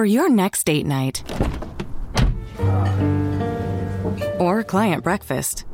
[0.00, 1.22] For your next date night
[4.40, 5.66] or client breakfast,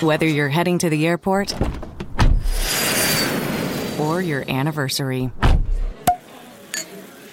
[0.00, 1.54] whether you're heading to the airport
[4.00, 5.30] or your anniversary,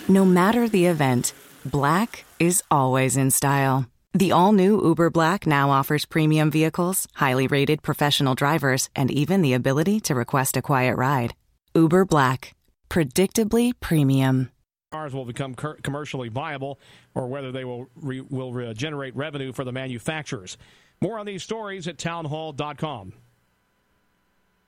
[0.10, 1.34] no matter the event,
[1.64, 3.86] black is always in style.
[4.14, 9.42] The all new Uber Black now offers premium vehicles, highly rated professional drivers, and even
[9.42, 11.36] the ability to request a quiet ride.
[11.74, 12.54] Uber Black,
[12.96, 14.50] predictably premium.
[14.94, 16.80] Cars will become commercially viable,
[17.14, 20.58] or whether they will re- will generate revenue for the manufacturers.
[21.02, 23.12] More on these stories at townhall.com.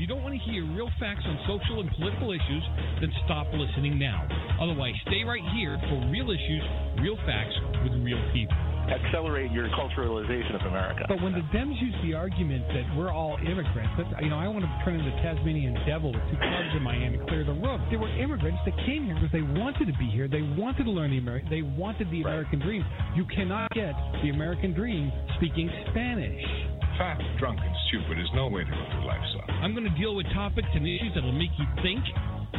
[0.00, 2.64] If you don't want to hear real facts on social and political issues,
[3.04, 4.24] then stop listening now.
[4.56, 6.64] Otherwise, stay right here for real issues,
[7.04, 7.52] real facts
[7.84, 8.56] with real people.
[8.88, 11.04] Accelerate your culturalization of America.
[11.04, 14.48] But when the Dems use the argument that we're all immigrants, that, you know, I
[14.48, 17.52] want to turn into Tasmanian devil with two clubs in my hand and clear the
[17.52, 17.84] room.
[17.92, 20.32] They were immigrants that came here because they wanted to be here.
[20.32, 21.52] They wanted to learn the American.
[21.52, 22.88] They wanted the American dream.
[23.14, 23.92] You cannot get
[24.24, 26.69] the American dream speaking Spanish.
[27.00, 29.48] Fat, drunk, and stupid is no way to go through life, son.
[29.64, 32.04] I'm going to deal with topics and issues that'll make you think,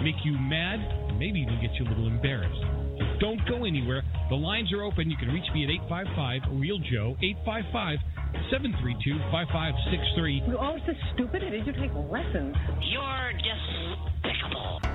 [0.01, 2.57] make you mad, and maybe even get you a little embarrassed.
[3.21, 4.01] Don't go anywhere.
[4.31, 5.11] The lines are open.
[5.11, 8.01] You can reach me at 855 Real Joe, 855
[8.49, 10.49] 732 5563.
[10.49, 11.45] You're always so stupid.
[11.45, 12.57] Did you take lessons?
[12.81, 14.90] You're despicable.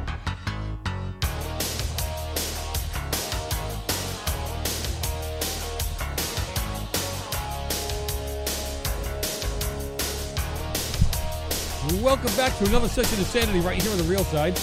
[11.86, 14.58] Welcome back to another session of Sanity right here on the Real Side.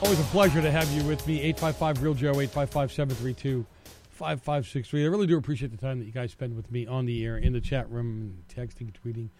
[0.00, 1.40] Always a pleasure to have you with me.
[1.40, 3.66] 855 Real Joe, 855 732
[4.10, 5.02] 5563.
[5.02, 7.36] I really do appreciate the time that you guys spend with me on the air,
[7.36, 9.30] in the chat room, texting, tweeting,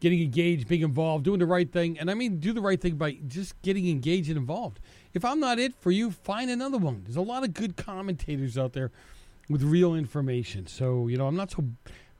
[0.00, 1.98] getting engaged, being involved, doing the right thing.
[1.98, 4.80] And I mean, do the right thing by just getting engaged and involved.
[5.12, 7.02] If I'm not it for you, find another one.
[7.04, 8.90] There's a lot of good commentators out there
[9.50, 10.66] with real information.
[10.66, 11.62] So, you know, I'm not so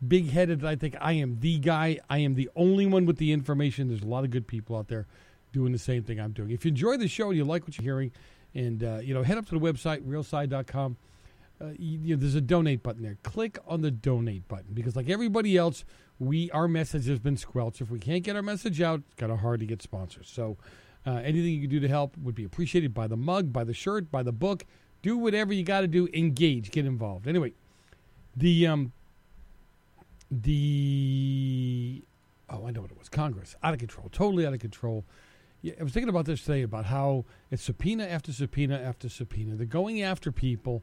[0.07, 1.99] big headed I think I am the guy.
[2.09, 3.89] I am the only one with the information.
[3.89, 5.07] There's a lot of good people out there
[5.53, 6.51] doing the same thing I'm doing.
[6.51, 8.13] If you enjoy the show and you like what you're hearing,
[8.55, 10.97] and uh, you know, head up to the website realside.com.
[11.61, 13.19] Uh, you, you know, there's a donate button there.
[13.23, 15.85] Click on the donate button because, like everybody else,
[16.19, 17.81] we our message has been squelched.
[17.81, 20.31] If we can't get our message out, it's kind of hard to get sponsors.
[20.33, 20.57] So,
[21.07, 22.95] uh, anything you can do to help would be appreciated.
[22.95, 24.65] By the mug, by the shirt, by the book.
[25.03, 26.09] Do whatever you got to do.
[26.13, 27.27] Engage, get involved.
[27.27, 27.53] Anyway,
[28.37, 28.93] the um,
[30.31, 32.03] the
[32.49, 33.09] oh, I know what it was.
[33.09, 35.05] Congress out of control, totally out of control.
[35.63, 39.57] Yeah, I was thinking about this today about how it's subpoena after subpoena after subpoena.
[39.57, 40.83] They're going after people,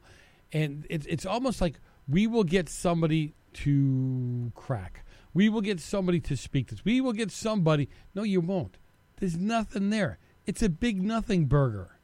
[0.52, 5.04] and it's it's almost like we will get somebody to crack.
[5.34, 6.84] We will get somebody to speak this.
[6.84, 7.88] We will get somebody.
[8.14, 8.76] No, you won't.
[9.16, 10.18] There's nothing there.
[10.46, 11.98] It's a big nothing burger.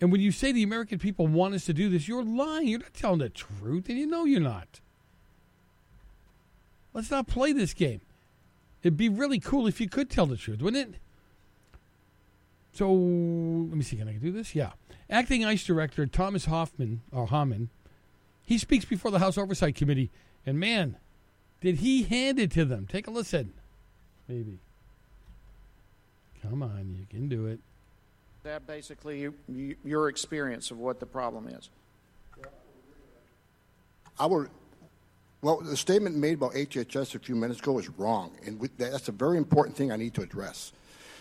[0.00, 2.66] And when you say the American people want us to do this, you're lying.
[2.68, 4.80] You're not telling the truth, and you know you're not.
[6.94, 8.00] Let's not play this game.
[8.82, 11.00] It'd be really cool if you could tell the truth, wouldn't it?
[12.72, 13.96] So let me see.
[13.96, 14.54] Can I do this?
[14.54, 14.72] Yeah.
[15.08, 17.68] Acting ICE Director Thomas Hoffman uh, or Homan,
[18.44, 20.10] he speaks before the House Oversight Committee,
[20.46, 20.96] and man,
[21.60, 22.86] did he hand it to them?
[22.86, 23.52] Take a listen.
[24.26, 24.58] Maybe.
[26.42, 27.60] Come on, you can do it.
[28.42, 31.70] That basically you, you, your experience of what the problem is.
[34.18, 34.50] I would.
[35.42, 39.08] Well, the statement made about HHS a few minutes ago is wrong, and we, that's
[39.08, 40.72] a very important thing I need to address.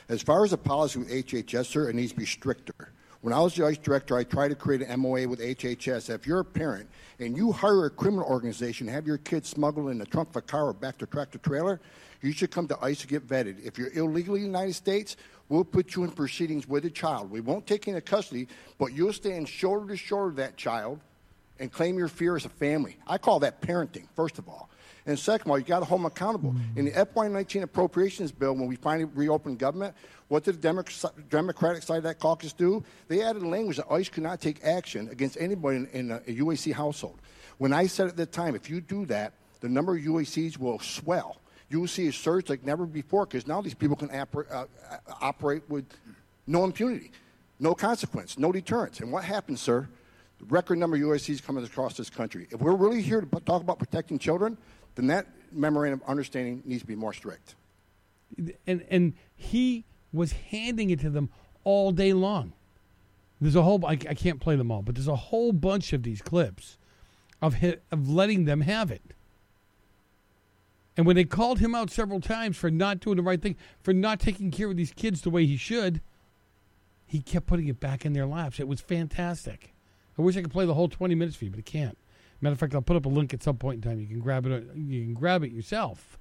[0.09, 2.94] As far as the policy with HHS, sir, it needs to be stricter.
[3.21, 6.12] When I was the ICE director, I tried to create an MOA with HHS.
[6.12, 6.88] If you're a parent
[7.19, 10.41] and you hire a criminal organization have your kids smuggled in the trunk of a
[10.41, 11.79] car or back to tractor trailer,
[12.21, 13.65] You should come to ICE to get vetted.
[13.65, 15.18] If you're illegally in the United States,
[15.50, 17.31] we'll put you in proceedings with the child.
[17.31, 18.47] We won't take you into custody,
[18.77, 21.00] but you'll stand shoulder to shoulder with that child
[21.61, 22.97] and claim your fear as a family.
[23.07, 24.69] I call that parenting, first of all.
[25.05, 26.55] And second of all, you got to hold them accountable.
[26.75, 29.95] In the FY19 appropriations bill, when we finally reopened government,
[30.27, 32.83] what did the Democratic side of that caucus do?
[33.07, 37.19] They added language that ICE could not take action against anybody in, a UAC household.
[37.57, 40.79] When I said at the time, if you do that, the number of UACs will
[40.79, 41.37] swell.
[41.69, 44.65] You will see a surge like never before because now these people can oper- uh,
[44.89, 45.85] uh, operate with
[46.47, 47.11] no impunity,
[47.59, 48.99] no consequence, no deterrence.
[48.99, 49.87] And what happens, sir?
[50.47, 52.47] Record number of UACs coming across this country.
[52.51, 54.57] If we're really here to talk about protecting children,
[54.95, 57.55] then that memorandum of understanding needs to be more strict.
[58.65, 61.29] And and he was handing it to them
[61.63, 62.53] all day long.
[63.39, 66.03] There's a whole I, I can't play them all, but there's a whole bunch of
[66.03, 66.77] these clips
[67.41, 69.01] of hi- of letting them have it.
[70.97, 73.94] And when they called him out several times for not doing the right thing, for
[73.94, 76.01] not taking care of these kids the way he should,
[77.05, 78.59] he kept putting it back in their laps.
[78.59, 79.70] It was fantastic.
[80.21, 81.97] I wish I could play the whole 20 minutes for you, but I can't.
[82.41, 84.00] Matter of fact, I'll put up a link at some point in time.
[84.00, 84.68] You can grab it.
[84.75, 86.19] You can grab it yourself.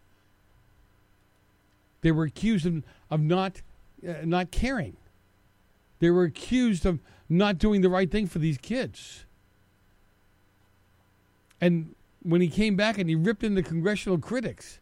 [2.00, 3.60] They were accused of, of not
[4.06, 4.96] uh, not caring.
[5.98, 9.26] They were accused of not doing the right thing for these kids.
[11.60, 14.80] And when he came back and he ripped in the congressional critics,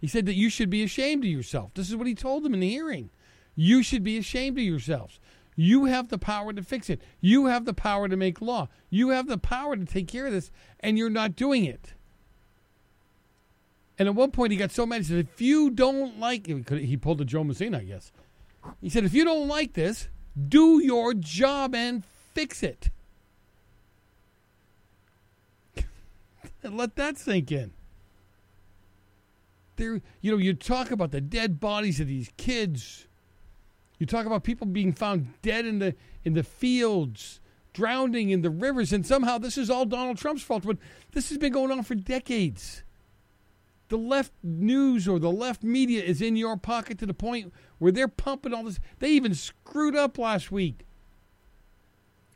[0.00, 1.72] he said that you should be ashamed of yourself.
[1.74, 3.10] This is what he told them in the hearing.
[3.54, 5.20] You should be ashamed of yourselves.
[5.60, 7.02] You have the power to fix it.
[7.20, 8.68] You have the power to make law.
[8.88, 11.92] You have the power to take care of this, and you're not doing it.
[13.98, 15.02] And at one point, he got so mad.
[15.02, 18.10] He said, "If you don't like it," he pulled a Joe Messina, I guess.
[18.80, 20.08] He said, "If you don't like this,
[20.48, 22.88] do your job and fix it."
[25.76, 25.84] and
[26.78, 27.72] let that sink in.
[29.76, 33.06] There, you know, you talk about the dead bodies of these kids.
[34.00, 35.94] You talk about people being found dead in the
[36.24, 37.38] in the fields,
[37.74, 40.64] drowning in the rivers, and somehow this is all Donald Trump's fault.
[40.66, 40.78] But
[41.12, 42.82] this has been going on for decades.
[43.88, 47.92] The left news or the left media is in your pocket to the point where
[47.92, 48.80] they're pumping all this.
[49.00, 50.86] They even screwed up last week.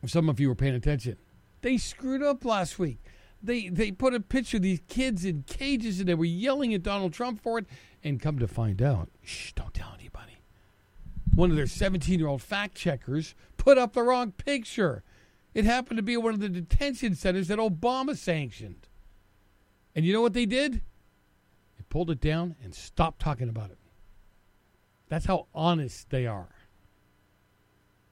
[0.03, 1.17] If some of you were paying attention,
[1.63, 2.99] they screwed up last week.
[3.43, 6.83] They they put a picture of these kids in cages and they were yelling at
[6.83, 7.65] Donald Trump for it.
[8.03, 10.34] And come to find out, shh, don't tell anybody
[11.35, 15.03] one of their 17 year old fact checkers put up the wrong picture.
[15.53, 18.89] It happened to be one of the detention centers that Obama sanctioned.
[19.95, 20.75] And you know what they did?
[20.75, 23.79] They pulled it down and stopped talking about it.
[25.09, 26.55] That's how honest they are.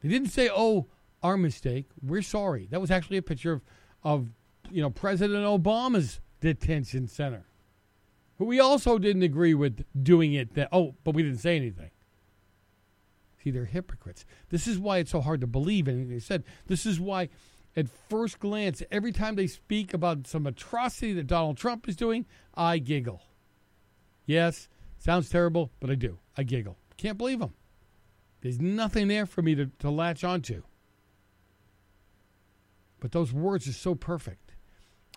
[0.01, 0.89] They didn't say, "Oh,
[1.23, 1.87] our mistake.
[2.01, 3.63] We're sorry." That was actually a picture of,
[4.03, 4.29] of
[4.71, 7.47] you know, President Obama's detention center,
[8.39, 10.55] who we also didn't agree with doing it.
[10.55, 11.91] That oh, but we didn't say anything.
[13.43, 14.25] See, they're hypocrites.
[14.51, 16.45] This is why it's so hard to believe anything they said.
[16.67, 17.29] This is why,
[17.75, 22.27] at first glance, every time they speak about some atrocity that Donald Trump is doing,
[22.55, 23.23] I giggle.
[24.27, 24.69] Yes,
[24.99, 26.19] sounds terrible, but I do.
[26.37, 26.77] I giggle.
[26.97, 27.55] Can't believe them.
[28.43, 30.63] There's nothing there for me to, to latch onto.
[33.01, 34.55] But those words are so perfect.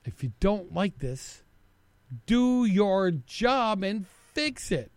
[0.03, 1.43] If you don't like this,
[2.25, 4.91] do your job and fix it.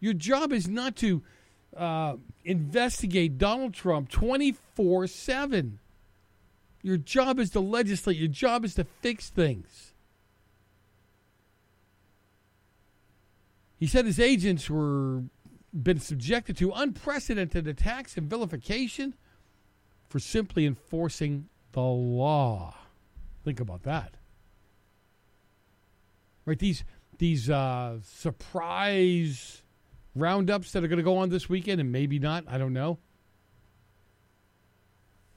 [0.00, 1.22] Your job is not to
[1.78, 5.78] uh, investigate Donald Trump 24 7.
[6.82, 9.94] Your job is to legislate, your job is to fix things.
[13.78, 15.22] He said his agents were
[15.72, 19.14] been subjected to unprecedented attacks and vilification
[20.08, 22.74] for simply enforcing the law.
[23.44, 24.14] Think about that.
[26.44, 26.58] Right?
[26.58, 26.84] These
[27.18, 29.62] these uh, surprise
[30.20, 32.44] roundups that are going to go on this weekend and maybe not.
[32.48, 32.98] I don't know.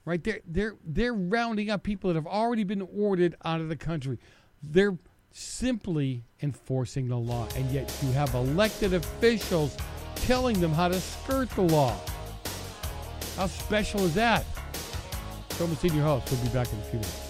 [0.04, 0.22] Right?
[0.22, 4.18] They're they're they're rounding up people that have already been ordered out of the country.
[4.62, 4.98] They're
[5.30, 9.76] simply enforcing the law, and yet you have elected officials
[10.16, 11.96] telling them how to skirt the law.
[13.36, 14.44] How special is that?
[15.50, 16.30] Thomas Senior Host.
[16.30, 17.21] We'll be back in a few minutes.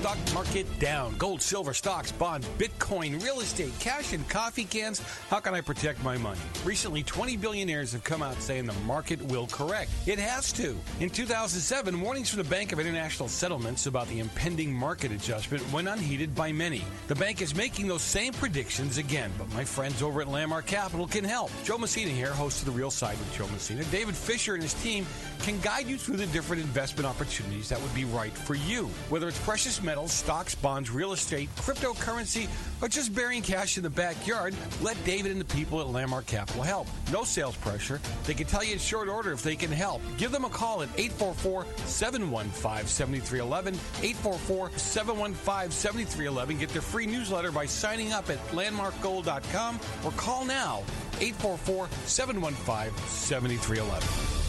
[0.00, 1.14] Stock market down.
[1.18, 5.02] Gold, silver, stocks, bonds, Bitcoin, real estate, cash, and coffee cans.
[5.28, 6.40] How can I protect my money?
[6.64, 9.90] Recently, 20 billionaires have come out saying the market will correct.
[10.06, 10.74] It has to.
[11.00, 15.86] In 2007, warnings from the Bank of International Settlements about the impending market adjustment went
[15.86, 16.82] unheeded by many.
[17.08, 21.06] The bank is making those same predictions again, but my friends over at Landmark Capital
[21.06, 21.50] can help.
[21.62, 23.84] Joe Messina here, host of The Real Side with Joe Messina.
[23.84, 25.04] David Fisher and his team
[25.40, 28.86] can guide you through the different investment opportunities that would be right for you.
[29.10, 32.48] Whether it's precious metals, stocks, bonds, real estate, cryptocurrency,
[32.80, 36.62] or just burying cash in the backyard, let David and the people at Landmark Capital
[36.62, 36.86] help.
[37.12, 38.00] No sales pressure.
[38.24, 40.02] They can tell you in short order if they can help.
[40.16, 43.74] Give them a call at 844 715 7311.
[44.02, 46.58] 844 715 7311.
[46.58, 50.82] Get their free newsletter by signing up at landmarkgold.com or call now
[51.20, 54.39] 844 715 7311.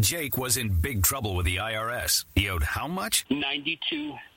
[0.00, 2.24] Jake was in big trouble with the IRS.
[2.34, 3.24] He owed how much?
[3.30, 4.16] 92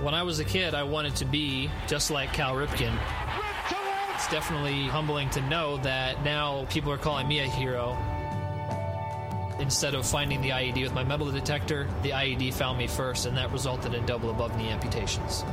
[0.00, 2.96] When I was a kid, I wanted to be just like Cal Ripken.
[4.14, 7.98] It's definitely humbling to know that now people are calling me a hero.
[9.58, 13.36] Instead of finding the IED with my metal detector, the IED found me first, and
[13.36, 15.44] that resulted in double above knee amputations.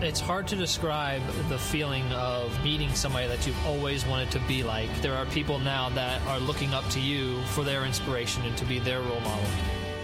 [0.00, 4.64] It's hard to describe the feeling of meeting somebody that you've always wanted to be
[4.64, 4.90] like.
[5.02, 8.64] There are people now that are looking up to you for their inspiration and to
[8.64, 9.46] be their role model.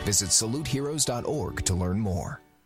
[0.04, 2.40] Visit saluteheroes.org to learn more.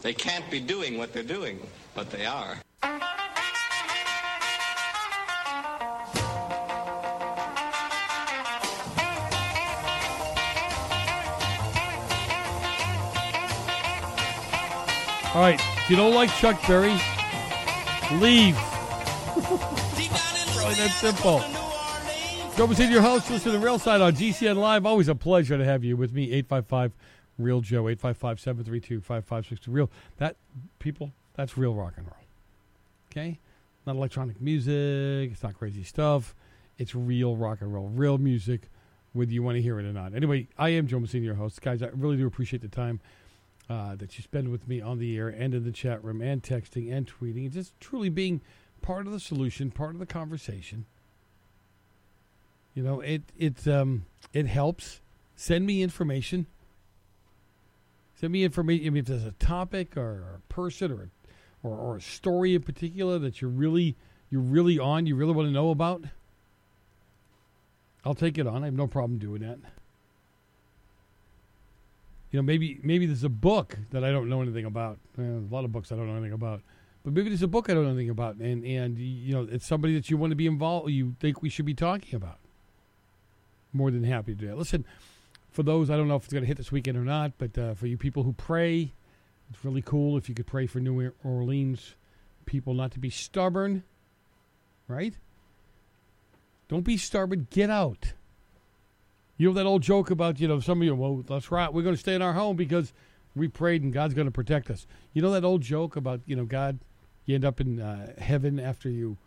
[0.00, 1.60] They can't be doing what they're doing,
[1.94, 2.56] but they are.
[15.34, 15.60] All right.
[15.60, 16.96] If you don't like Chuck Berry,
[18.18, 18.58] leave.
[20.76, 21.42] that simple.
[22.56, 23.30] Joe Messina, your host.
[23.30, 24.84] Listen to the Real Side on GCN Live.
[24.84, 26.24] Always a pleasure to have you with me.
[26.32, 26.92] 855
[27.38, 29.70] Real Joe, 855 732 5562.
[29.70, 29.90] Real.
[30.16, 30.36] That,
[30.78, 32.16] people, that's real rock and roll.
[33.10, 33.38] Okay?
[33.86, 35.30] Not electronic music.
[35.32, 36.34] It's not crazy stuff.
[36.78, 37.88] It's real rock and roll.
[37.88, 38.68] Real music,
[39.12, 40.14] whether you want to hear it or not.
[40.14, 41.62] Anyway, I am Joe Messina, your host.
[41.62, 43.00] Guys, I really do appreciate the time
[43.70, 46.42] uh, that you spend with me on the air and in the chat room and
[46.42, 48.40] texting and tweeting and just truly being
[48.82, 50.86] part of the solution, part of the conversation.
[52.74, 55.00] You know, it it um, it helps.
[55.36, 56.46] Send me information.
[58.16, 58.86] Send me information.
[58.86, 61.10] I mean, if there's a topic or a person or
[61.62, 63.96] or, or a story in particular that you're really
[64.30, 66.04] you're really on, you really want to know about,
[68.04, 68.62] I'll take it on.
[68.62, 69.58] I have no problem doing that
[72.30, 74.98] you know, maybe maybe there's a book that I don't know anything about.
[75.18, 76.60] Eh, a lot of books I don't know anything about,
[77.08, 79.66] but maybe there's a book I don't know anything about, and and you know, it's
[79.66, 80.90] somebody that you want to be involved.
[80.90, 82.38] You think we should be talking about.
[83.72, 84.58] More than happy to do that.
[84.58, 84.84] Listen,
[85.50, 87.56] for those I don't know if it's going to hit this weekend or not, but
[87.56, 88.92] uh, for you people who pray,
[89.50, 91.94] it's really cool if you could pray for New Orleans
[92.48, 93.84] people not to be stubborn,
[94.88, 95.14] right?
[96.68, 97.46] Don't be stubborn.
[97.50, 98.14] Get out.
[99.36, 101.82] You know that old joke about, you know, some of you, well, that's right, we're
[101.82, 102.92] going to stay in our home because
[103.36, 104.86] we prayed and God's going to protect us.
[105.12, 106.78] You know that old joke about, you know, God,
[107.28, 109.18] you end up in uh, heaven after you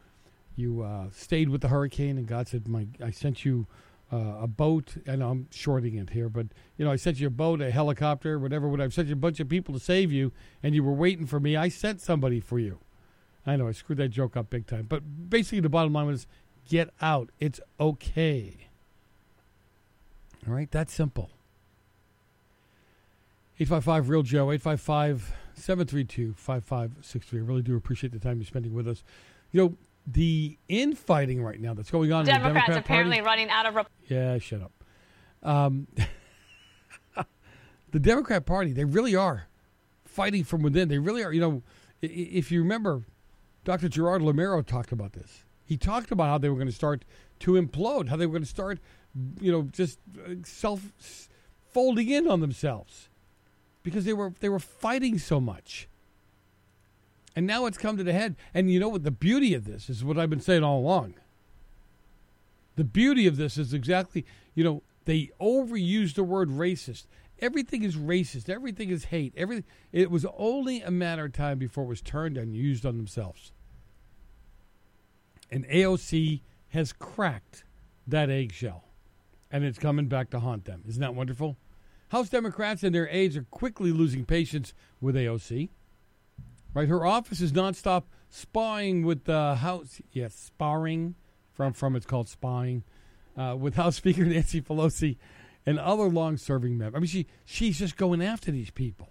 [0.56, 3.68] you uh, stayed with the hurricane and God said, "My, I sent you
[4.12, 7.30] uh, a boat, and I'm shorting it here, but you know, I sent you a
[7.30, 8.68] boat, a helicopter, whatever.
[8.68, 8.88] Whatever.
[8.88, 10.32] I sent you a bunch of people to save you,
[10.64, 11.56] and you were waiting for me.
[11.56, 12.80] I sent somebody for you.
[13.46, 16.26] I know I screwed that joke up big time, but basically the bottom line was,
[16.68, 17.30] get out.
[17.40, 18.68] It's okay.
[20.48, 21.30] All right, that's simple.
[23.60, 27.40] 855 Real Joe, 855 732 5563.
[27.40, 29.04] I really do appreciate the time you're spending with us.
[29.52, 33.28] You know, the infighting right now that's going on Democrats in the Democrat apparently Party,
[33.28, 33.76] running out of.
[33.76, 34.72] Rep- yeah, shut up.
[35.44, 35.88] Um,
[37.92, 39.48] the Democrat Party, they really are
[40.06, 40.88] fighting from within.
[40.88, 41.32] They really are.
[41.32, 41.64] You know,
[42.02, 43.06] if you remember,
[43.64, 43.90] Dr.
[43.90, 45.44] Gerard Lamero talked about this.
[45.64, 47.06] He talked about how they were going to start
[47.40, 48.80] to implode, how they were going to start
[49.40, 50.92] you know, just uh, self
[51.72, 53.10] folding in on themselves
[53.84, 55.88] because they were they were fighting so much.
[57.36, 58.36] And now it's come to the head.
[58.54, 61.14] And you know what the beauty of this is what I've been saying all along.
[62.76, 67.06] The beauty of this is exactly, you know, they overuse the word racist.
[67.40, 68.50] Everything is racist.
[68.50, 69.34] Everything is hate.
[69.38, 72.98] Everything it was only a matter of time before it was turned and used on
[72.98, 73.52] themselves.
[75.50, 77.64] And AOC has cracked
[78.08, 78.84] that eggshell
[79.52, 80.84] and it's coming back to haunt them.
[80.88, 81.58] Isn't that wonderful?
[82.12, 85.70] House Democrats and their aides are quickly losing patience with AOC.
[86.74, 90.02] Right, her office is nonstop spying with the House.
[90.12, 91.16] Yes, sparring
[91.54, 92.84] from from it's called spying
[93.38, 95.16] uh, with House Speaker Nancy Pelosi
[95.66, 96.98] and other long-serving members.
[96.98, 99.10] I mean, she she's just going after these people.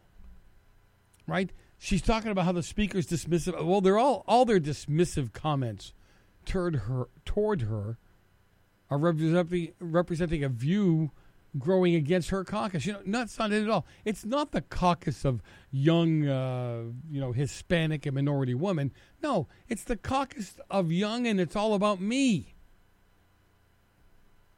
[1.27, 1.51] Right?
[1.79, 3.65] She's talking about how the speaker's dismissive.
[3.65, 5.95] Well, they're all all their dismissive comments
[6.45, 7.97] toward her toward her
[8.91, 11.13] are representing, representing a view
[11.59, 12.87] growing against her caucus.
[12.87, 13.87] You know, that's not it at all.
[14.05, 18.93] It's not the caucus of young, uh, you know, Hispanic and minority women.
[19.23, 22.55] No, it's the caucus of young, and it's all about me.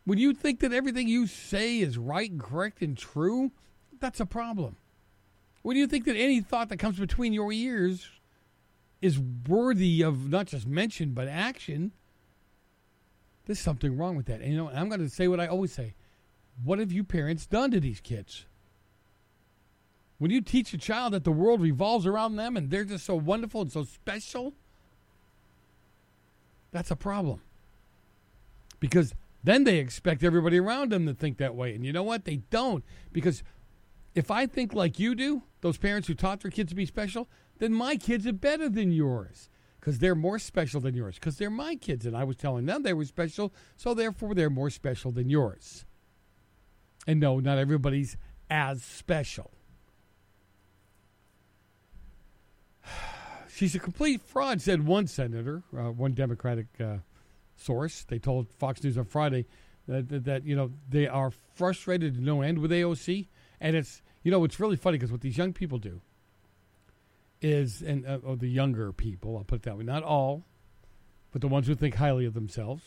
[0.05, 3.53] When you think that everything you say is right and correct and true,
[4.01, 4.77] that's a problem.
[5.63, 8.09] When you think that any thought that comes between your ears
[9.01, 11.93] is worthy of not just mention but action,
[13.47, 14.41] there's something wrong with that.
[14.41, 15.95] And you know, I'm going to say what I always say.
[16.63, 18.47] What have you parents done to these kids?
[20.19, 23.17] When you teach a child that the world revolves around them and they're just so
[23.17, 24.55] wonderful and so special,
[26.71, 27.41] that's a problem.
[28.79, 31.75] Because then they expect everybody around them to think that way.
[31.75, 32.25] And you know what?
[32.25, 32.85] They don't.
[33.13, 33.43] Because
[34.15, 37.29] if I think like you do, those parents who taught their kids to be special,
[37.59, 39.49] then my kids are better than yours
[39.81, 42.85] because they're more special than yours, because they're my kids, and I was telling them
[42.85, 45.85] they were special, so therefore they're more special than yours.
[47.07, 48.17] And no, not everybody's
[48.49, 49.51] as special.
[53.49, 56.99] she's a complete fraud, said one senator, uh, one Democratic uh,
[57.57, 58.05] source.
[58.05, 59.47] They told Fox News on Friday
[59.89, 63.29] that, that, that, you know, they are frustrated to no end with AOC.
[63.61, 66.01] And it's, you know, it's really funny because what these young people do
[67.41, 70.45] is, and uh, or the younger people, I'll put it that way, not all,
[71.33, 72.85] but the ones who think highly of themselves,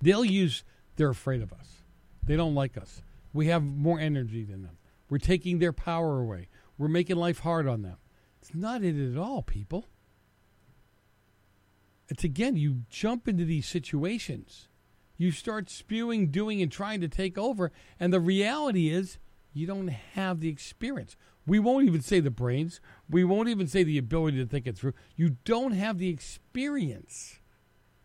[0.00, 0.64] they'll use,
[0.96, 1.77] they're afraid of us.
[2.28, 3.00] They don't like us.
[3.32, 4.76] We have more energy than them.
[5.08, 6.48] We're taking their power away.
[6.76, 7.96] We're making life hard on them.
[8.42, 9.86] It's not it at all, people.
[12.10, 14.68] It's again, you jump into these situations.
[15.16, 17.72] You start spewing, doing, and trying to take over.
[17.98, 19.16] And the reality is,
[19.54, 21.16] you don't have the experience.
[21.46, 22.78] We won't even say the brains.
[23.08, 24.92] We won't even say the ability to think it through.
[25.16, 27.40] You don't have the experience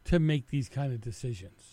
[0.06, 1.73] to make these kind of decisions.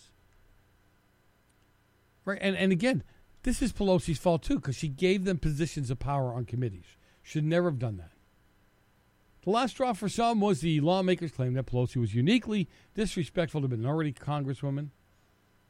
[2.24, 2.38] Right?
[2.40, 3.02] And, and again,
[3.42, 6.96] this is Pelosi's fault too, because she gave them positions of power on committees.
[7.22, 8.12] Should never have done that.
[9.42, 13.68] The last straw for some was the lawmakers' claim that Pelosi was uniquely disrespectful to
[13.68, 14.90] minority congresswomen.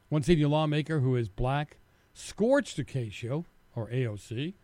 [0.09, 1.77] One senior lawmaker who is black
[2.13, 4.55] scorched Ocasio, or AOC,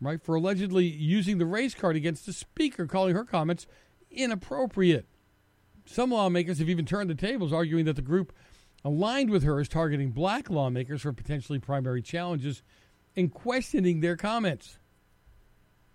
[0.00, 3.68] right, for allegedly using the race card against the speaker, calling her comments
[4.10, 5.06] inappropriate.
[5.86, 8.32] Some lawmakers have even turned the tables, arguing that the group
[8.84, 12.62] aligned with her is targeting black lawmakers for potentially primary challenges
[13.16, 14.78] and questioning their comments.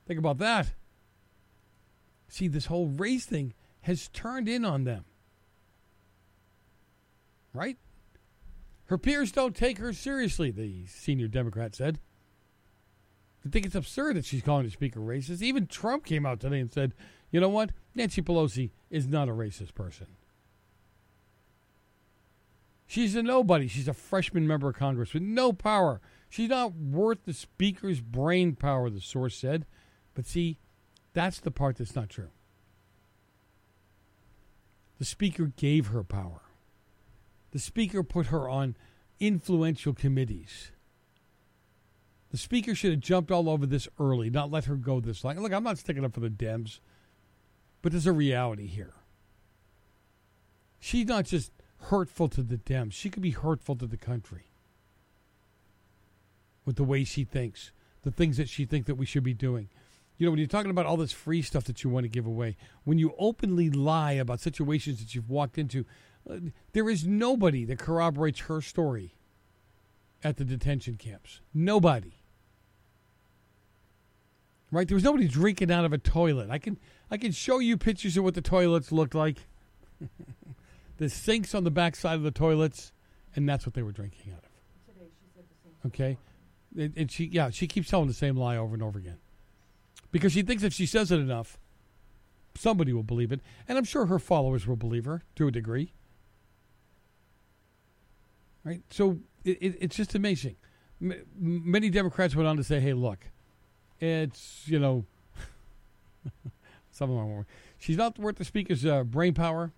[0.07, 0.73] Think about that.
[2.27, 5.05] See, this whole race thing has turned in on them.
[7.53, 7.77] Right?
[8.85, 11.99] Her peers don't take her seriously, the senior Democrat said.
[13.45, 15.41] I think it's absurd that she's calling the speaker racist.
[15.41, 16.93] Even Trump came out today and said,
[17.31, 17.71] you know what?
[17.95, 20.07] Nancy Pelosi is not a racist person.
[22.89, 23.67] She's a nobody.
[23.67, 26.01] She's a freshman member of Congress with no power.
[26.27, 29.67] She's not worth the speaker's brain power, the source said.
[30.15, 30.57] But see,
[31.13, 32.31] that's the part that's not true.
[34.97, 36.41] The speaker gave her power.
[37.51, 38.75] The speaker put her on
[39.19, 40.71] influential committees.
[42.31, 45.39] The speaker should have jumped all over this early, not let her go this long.
[45.39, 46.79] Look, I'm not sticking up for the Dems,
[47.83, 48.95] but there's a reality here.
[50.79, 51.51] She's not just
[51.83, 54.51] hurtful to the Dems, she could be hurtful to the country
[56.65, 57.71] with the way she thinks,
[58.03, 59.69] the things that she thinks that we should be doing.
[60.17, 62.25] You know, when you're talking about all this free stuff that you want to give
[62.25, 65.85] away, when you openly lie about situations that you've walked into,
[66.29, 66.35] uh,
[66.73, 69.15] there is nobody that corroborates her story
[70.23, 71.39] at the detention camps.
[71.53, 72.13] Nobody.
[74.71, 74.87] Right?
[74.87, 76.49] There was nobody drinking out of a toilet.
[76.49, 76.77] I can
[77.09, 79.47] I can show you pictures of what the toilets looked like.
[80.99, 82.91] the sinks on the back side of the toilets,
[83.35, 84.49] and that's what they were drinking out of.
[85.87, 86.17] Okay,
[86.77, 89.17] and, and she yeah she keeps telling the same lie over and over again
[90.11, 91.57] because she thinks if she says it enough,
[92.53, 95.93] somebody will believe it, and I'm sure her followers will believe her to a degree.
[98.65, 100.57] Right, so it, it, it's just amazing.
[101.01, 103.19] M- many Democrats went on to say, "Hey, look,
[103.99, 105.05] it's you know."
[106.91, 107.45] some of them
[107.77, 109.71] She's not worth the speaker's uh, brain power.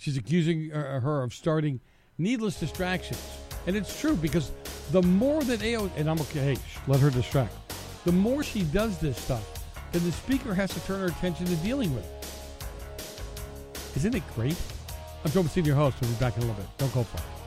[0.00, 1.78] She's accusing uh, her of starting
[2.16, 3.20] needless distractions.
[3.66, 4.50] And it's true because
[4.92, 7.52] the more that AO, and I'm okay, hey, let her distract.
[8.06, 9.44] The more she does this stuff,
[9.92, 13.96] then the speaker has to turn her attention to dealing with it.
[13.98, 14.56] Isn't it great?
[15.22, 15.98] I'm Joe Messina, your host.
[16.00, 16.78] We'll be back in a little bit.
[16.78, 17.39] Don't go far.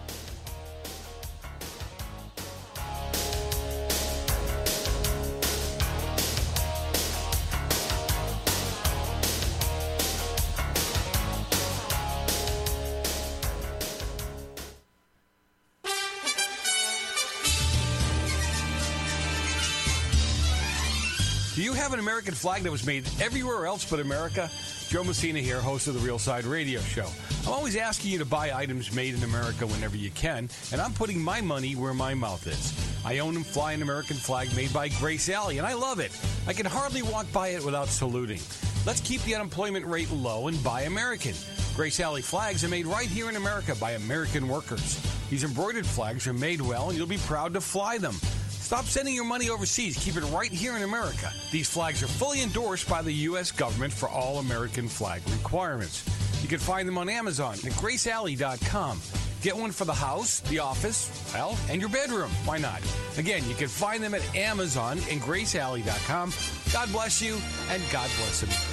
[22.14, 24.48] American flag that was made everywhere else but America?
[24.88, 27.08] Joe Messina here, host of the Real Side Radio Show.
[27.48, 30.94] I'm always asking you to buy items made in America whenever you can, and I'm
[30.94, 32.72] putting my money where my mouth is.
[33.04, 36.16] I own and fly an American flag made by Grace Alley, and I love it.
[36.46, 38.42] I can hardly walk by it without saluting.
[38.86, 41.34] Let's keep the unemployment rate low and buy American.
[41.76, 45.02] Grace Alley flags are made right here in America by American workers.
[45.32, 48.18] These embroidered flags are made well, and you'll be proud to fly them.
[48.64, 49.98] Stop sending your money overseas.
[49.98, 51.30] Keep it right here in America.
[51.52, 53.52] These flags are fully endorsed by the U.S.
[53.52, 56.04] government for all American flag requirements.
[56.42, 59.02] You can find them on Amazon at gracealley.com.
[59.42, 62.32] Get one for the house, the office, well, and your bedroom.
[62.46, 62.82] Why not?
[63.18, 66.32] Again, you can find them at Amazon and gracealley.com.
[66.72, 67.38] God bless you,
[67.70, 68.73] and God bless America.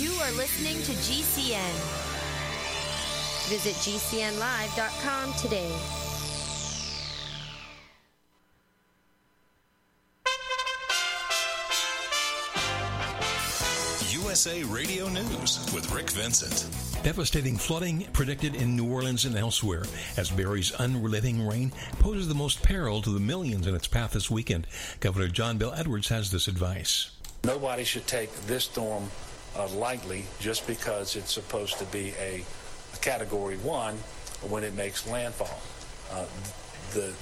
[0.00, 1.74] You are listening to GCN.
[3.50, 5.70] Visit GCNlive.com today.
[14.10, 17.04] USA Radio News with Rick Vincent.
[17.04, 19.84] Devastating flooding predicted in New Orleans and elsewhere
[20.16, 24.30] as Barry's unrelenting rain poses the most peril to the millions in its path this
[24.30, 24.66] weekend.
[25.00, 27.10] Governor John Bell Edwards has this advice.
[27.44, 29.10] Nobody should take this storm
[29.56, 32.44] uh, lightly just because it's supposed to be a,
[32.94, 33.96] a category one
[34.48, 35.60] when it makes landfall.
[36.12, 36.24] Uh,
[36.92, 37.12] the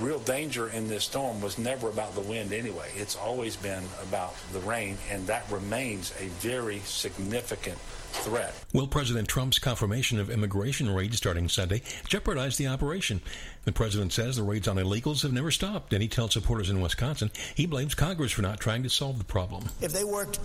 [0.00, 2.90] real danger in this storm was never about the wind anyway.
[2.96, 7.78] It's always been about the rain, and that remains a very significant
[8.12, 8.54] threat.
[8.72, 13.20] Will President Trump's confirmation of immigration raids starting Sunday jeopardize the operation?
[13.64, 16.80] The president says the raids on illegals have never stopped, and he tells supporters in
[16.80, 19.64] Wisconsin he blames Congress for not trying to solve the problem.
[19.80, 20.38] If they worked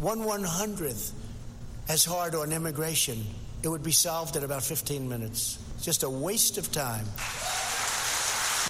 [0.00, 1.12] one one hundredth
[1.88, 3.24] as hard on immigration,
[3.62, 5.58] it would be solved in about 15 minutes.
[5.76, 7.06] It's just a waste of time.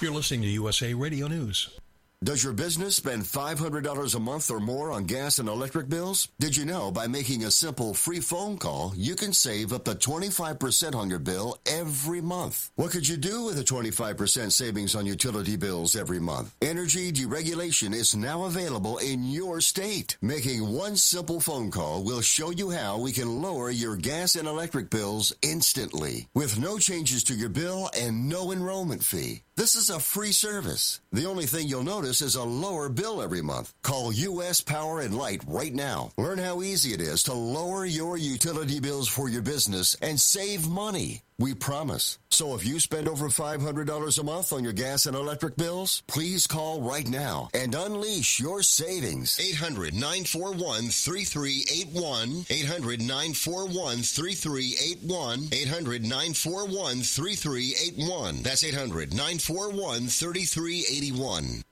[0.00, 1.78] You're listening to USA Radio News.
[2.24, 6.26] Does your business spend $500 a month or more on gas and electric bills?
[6.40, 9.92] Did you know by making a simple free phone call, you can save up to
[9.92, 12.70] 25% on your bill every month?
[12.74, 16.52] What could you do with a 25% savings on utility bills every month?
[16.60, 20.16] Energy deregulation is now available in your state.
[20.20, 24.48] Making one simple phone call will show you how we can lower your gas and
[24.48, 29.42] electric bills instantly with no changes to your bill and no enrollment fee.
[29.58, 31.00] This is a free service.
[31.10, 33.74] The only thing you'll notice is a lower bill every month.
[33.82, 34.60] Call U.S.
[34.60, 36.12] Power and Light right now.
[36.16, 40.68] Learn how easy it is to lower your utility bills for your business and save
[40.68, 41.22] money.
[41.40, 42.18] We promise.
[42.30, 46.48] So if you spend over $500 a month on your gas and electric bills, please
[46.48, 49.38] call right now and unleash your savings.
[49.38, 52.46] 800 941 3381.
[52.50, 55.48] 800 941 3381.
[55.52, 58.42] 800 941 3381.
[58.42, 61.62] That's 800 941 3381.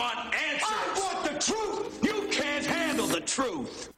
[0.00, 0.68] Want answers.
[0.68, 2.04] I want the truth.
[2.08, 3.92] You can't handle the truth.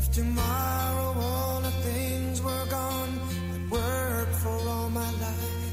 [0.00, 3.12] If tomorrow all the things were gone,
[3.54, 5.72] I'd work for all my life.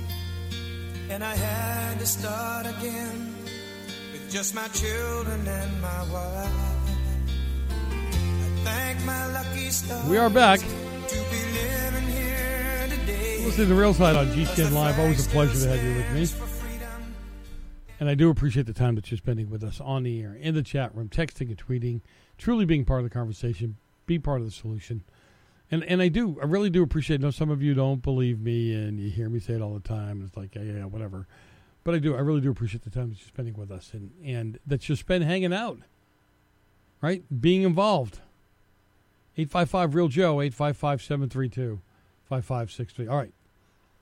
[1.09, 3.35] And I had to start again
[4.13, 6.59] with just my children and my wife.
[8.45, 10.09] I thank my lucky stars.
[10.09, 10.61] We are back.
[13.47, 14.99] Listening to the Real Side on GCN Live.
[14.99, 16.67] Always a pleasure to have you with me.
[17.97, 20.53] And I do appreciate the time that you're spending with us on the air, in
[20.53, 22.01] the chat room, texting and tweeting,
[22.37, 25.01] truly being part of the conversation, be part of the solution.
[25.71, 27.21] And and I do, I really do appreciate.
[27.21, 29.73] I know some of you don't believe me, and you hear me say it all
[29.73, 30.21] the time.
[30.27, 31.25] It's like, yeah, yeah, whatever.
[31.85, 34.11] But I do, I really do appreciate the time that you're spending with us, and
[34.25, 35.79] and that you spend hanging out,
[37.01, 38.19] right, being involved.
[39.37, 41.79] Eight five five real Joe eight five five seven three two
[42.27, 43.07] five five six three.
[43.07, 43.33] All right,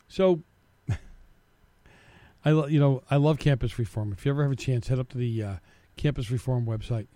[0.08, 0.41] so.
[2.46, 4.12] I lo- you know I love campus reform.
[4.12, 5.56] If you ever have a chance, head up to the uh,
[5.98, 7.08] campus reform website.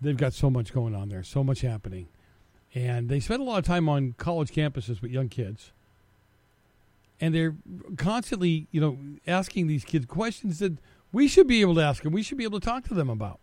[0.00, 2.08] They've got so much going on there, so much happening,
[2.74, 5.72] and they spend a lot of time on college campuses with young kids.
[7.20, 7.54] And they're
[7.96, 10.76] constantly, you know, asking these kids questions that
[11.12, 12.12] we should be able to ask them.
[12.12, 13.38] We should be able to talk to them about.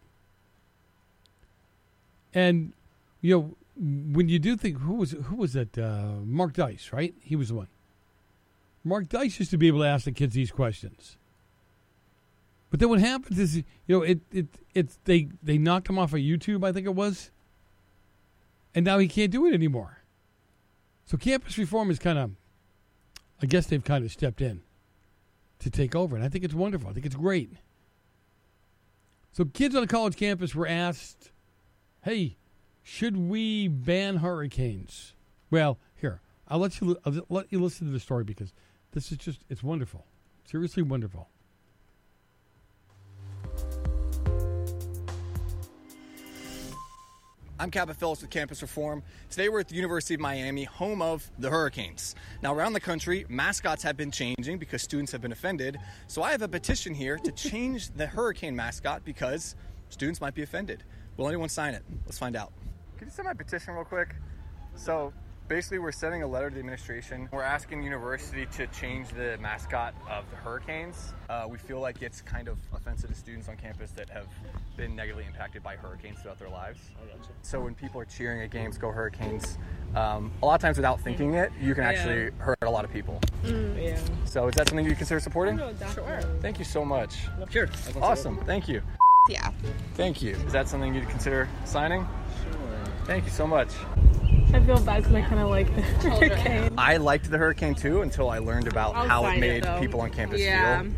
[2.34, 2.73] And
[3.21, 3.56] you know,
[4.13, 5.77] when you do think who was who was that?
[5.77, 7.13] Uh, Mark Dice, right?
[7.21, 7.67] He was the one.
[8.84, 11.17] Mark Dice used to be able to ask the kids these questions.
[12.70, 16.13] But then what happens is, you know, it it it's they they knocked him off
[16.13, 17.30] of YouTube, I think it was,
[18.74, 20.00] and now he can't do it anymore.
[21.06, 22.32] So campus reform is kind of,
[23.41, 24.62] I guess they've kind of stepped in
[25.60, 26.89] to take over, and I think it's wonderful.
[26.89, 27.52] I think it's great.
[29.34, 31.32] So kids on a college campus were asked,
[32.04, 32.38] "Hey,
[32.82, 35.13] should we ban hurricanes?"
[35.50, 38.54] Well, here I'll let you I'll let you listen to the story because
[38.91, 40.06] this is just it's wonderful,
[40.45, 41.27] seriously wonderful.
[47.60, 49.04] I'm Cabot Phillips with Campus Reform.
[49.30, 52.15] Today we're at the University of Miami, home of the Hurricanes.
[52.41, 55.77] Now, around the country, mascots have been changing because students have been offended.
[56.08, 59.56] So I have a petition here to change the Hurricane mascot because
[59.89, 60.84] students might be offended.
[61.17, 61.84] Will anyone sign it?
[62.08, 62.51] Let's find out.
[62.97, 64.15] Can you sign my petition real quick?
[64.73, 65.13] So
[65.51, 67.27] basically, we're sending a letter to the administration.
[67.29, 71.11] We're asking the university to change the mascot of the Hurricanes.
[71.29, 74.27] Uh, we feel like it's kind of offensive to students on campus that have
[74.77, 76.79] been negatively impacted by hurricanes throughout their lives.
[77.41, 79.57] So when people are cheering at games, go Hurricanes,
[79.93, 82.29] um, a lot of times without thinking it, you can actually Yeah.
[82.37, 83.19] hurt a lot of people.
[83.43, 83.83] Mm.
[83.83, 83.99] Yeah.
[84.23, 85.57] So is that something you consider supporting?
[85.57, 86.39] No, definitely.
[86.39, 87.27] Thank you so much.
[87.49, 87.67] Sure.
[88.01, 88.37] Awesome.
[88.45, 88.81] Thank you.
[89.27, 89.51] Yeah.
[89.95, 90.31] Thank you.
[90.31, 92.07] Is that something you'd consider signing?
[92.41, 92.85] Sure.
[93.03, 93.71] Thank you so much.
[94.53, 96.73] I feel bad because I kind of like the hurricane.
[96.77, 99.63] I liked the hurricane too until I learned about I'll how it sign it, made
[99.63, 99.79] though.
[99.79, 100.81] people on campus Yeah.
[100.83, 100.91] feel.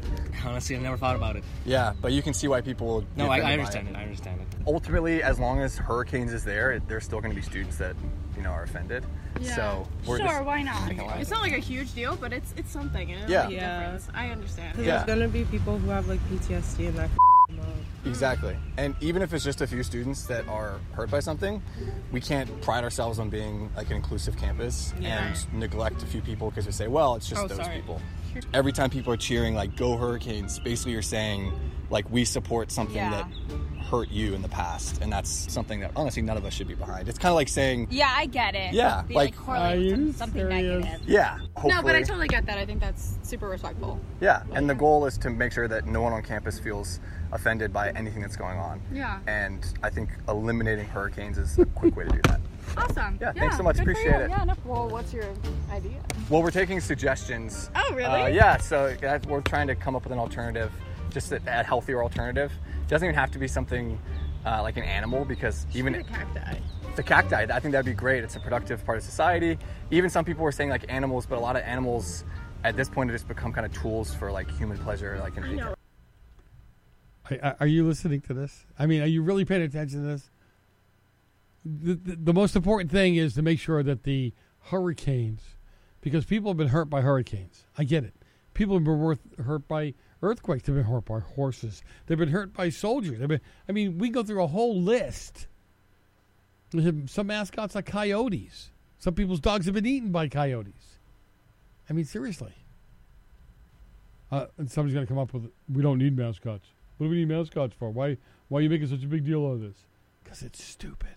[0.46, 1.44] Honestly, I never thought about it.
[1.66, 2.96] Yeah, but you can see why people.
[2.96, 3.96] would No, I, offended I by understand it.
[3.96, 4.48] I understand it.
[4.68, 7.96] Ultimately, as long as hurricanes is there, it- there's still going to be students that
[8.36, 9.06] you know are offended.
[9.40, 9.56] Yeah.
[9.56, 10.82] So we're sure, just why not?
[10.84, 11.22] making a line.
[11.22, 13.12] It's not like a huge deal, but it's it's something.
[13.12, 13.44] And it'll Yeah.
[13.48, 13.80] make a Yeah.
[13.80, 14.08] difference.
[14.14, 14.72] I understand.
[14.74, 15.04] Because Yeah.
[15.04, 17.10] there's gonna be people who have like PTSD and that.
[18.04, 18.34] Can them up.
[18.34, 18.58] Exactly.
[18.78, 21.62] And even if it's just a few students that are hurt by something,
[22.12, 25.26] we can't pride ourselves on being like an inclusive campus Yeah.
[25.34, 27.78] and neglect a few people because we say, well, it's just Oh, those sorry.
[27.78, 28.02] people.
[28.54, 31.54] Every time people are cheering like "Go Hurricanes," basically you're saying
[31.92, 33.12] like we support something Yeah.
[33.12, 33.28] that
[33.94, 36.74] hurt you in the past, and that's something that honestly none of us should be
[36.74, 37.08] behind.
[37.08, 38.74] It's kind of like saying, Yeah, I get it.
[38.74, 41.00] Yeah, Be, like- correlated to something negative.
[41.06, 42.58] yeah, No, but I totally get that.
[42.58, 44.00] I think that's super respectful.
[44.20, 44.42] yeah.
[44.54, 47.00] And the goal is to make sure that no one on campus feels
[47.32, 48.82] offended by anything that's going on.
[48.92, 49.20] Yeah.
[49.28, 52.42] And I think eliminating hurricanes is a quick way to do that.
[52.78, 53.20] Awesome.
[53.22, 53.78] Yeah, thanks so much.
[53.78, 54.30] Appreciate it.
[54.32, 55.26] Yeah, no, well, what's your
[55.70, 56.00] idea?
[56.30, 57.70] Well, we're taking suggestions.
[57.76, 58.22] Oh, really?
[58.22, 60.72] Uh, yeah, so that, we're trying to come up with an alternative,
[61.14, 62.52] just a, a healthier alternative.
[62.82, 64.00] It doesn't even have to be something
[64.46, 66.58] uh, like an animal because even the cacti.
[66.96, 68.24] the cacti, I think that'd be great.
[68.24, 69.58] It's a productive part of society.
[69.92, 72.26] Even some people were saying like animals, but a lot of animals
[72.64, 75.56] at this point have just become kind of tools for like human pleasure, like in
[75.56, 75.76] know.
[77.42, 78.66] Are- Are you listening to this?
[78.78, 80.30] I mean, are you really paying attention to this?
[81.66, 84.34] The, the, the most important thing is to make sure that the
[84.66, 85.42] hurricanes,
[86.02, 87.66] because people have been hurt by hurricanes.
[87.78, 88.14] I get it.
[88.54, 90.64] People have been worth, hurt by earthquakes.
[90.64, 91.84] They've been hurt by horses.
[92.08, 93.20] They've been hurt by soldiers.
[93.20, 95.48] They've been, I mean, we go through a whole list.
[97.06, 98.72] Some mascots like coyotes.
[98.98, 100.98] Some people's dogs have been eaten by coyotes.
[101.90, 102.54] I mean, seriously.
[104.32, 106.66] Uh, and somebody's going to come up with, we don't need mascots.
[106.98, 107.92] What do we need mascots for?
[107.92, 109.86] Why, why are you making such a big deal out of this?
[110.24, 111.16] Because it's stupid.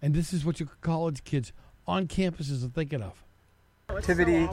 [0.00, 1.52] And this is what your college kids
[1.86, 3.24] on campuses are thinking of.
[4.06, 4.48] Activity.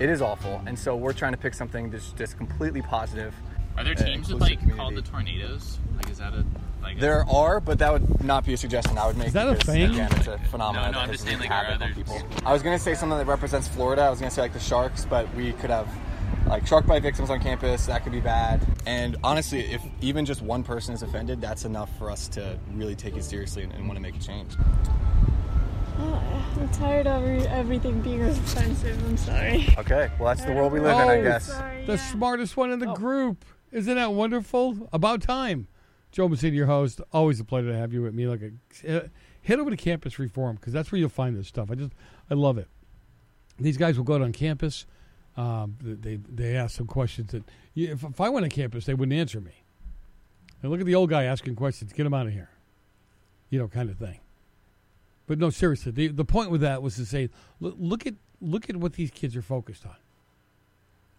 [0.00, 3.34] It is awful, and so we're trying to pick something that's just completely positive.
[3.76, 5.78] Are there uh, teams with inclusive like called the Tornadoes?
[5.96, 6.44] Like, is that a
[6.82, 6.96] like?
[6.96, 9.28] a- There are, but that would not be a suggestion I would make.
[9.28, 9.90] Is that a thing?
[9.90, 11.94] Again, it's a phenomenon No, no, that I'm just saying, like, are havoc on other-
[11.94, 12.20] people.
[12.46, 14.02] I was going to say something that represents Florida.
[14.02, 15.88] I was going to say like the Sharks, but we could have
[16.46, 17.86] like shark bite victims on campus.
[17.86, 18.64] That could be bad.
[18.86, 22.94] And honestly, if even just one person is offended, that's enough for us to really
[22.94, 24.54] take it seriously and, and want to make a change.
[25.98, 29.02] I'm tired of everything being offensive.
[29.06, 29.68] I'm sorry.
[29.78, 31.48] Okay, well that's the world we live in, I Oh, guess.
[31.86, 33.44] The smartest one in the group.
[33.72, 34.88] Isn't that wonderful?
[34.92, 35.68] About time.
[36.12, 37.00] Joe Messina, your host.
[37.12, 38.26] Always a pleasure to have you with me.
[38.28, 38.40] Like,
[38.84, 39.08] a, uh,
[39.42, 41.70] head over to Campus Reform because that's where you'll find this stuff.
[41.70, 41.90] I just,
[42.30, 42.68] I love it.
[43.58, 44.86] These guys will go out on campus.
[45.36, 47.42] Um, they they ask some questions that
[47.74, 49.64] you, if, if I went on campus, they wouldn't answer me.
[50.62, 51.92] And look at the old guy asking questions.
[51.92, 52.50] Get him out of here.
[53.50, 54.20] You know, kind of thing.
[55.26, 58.68] But no, seriously, the the point with that was to say, look, look at look
[58.68, 59.96] at what these kids are focused on.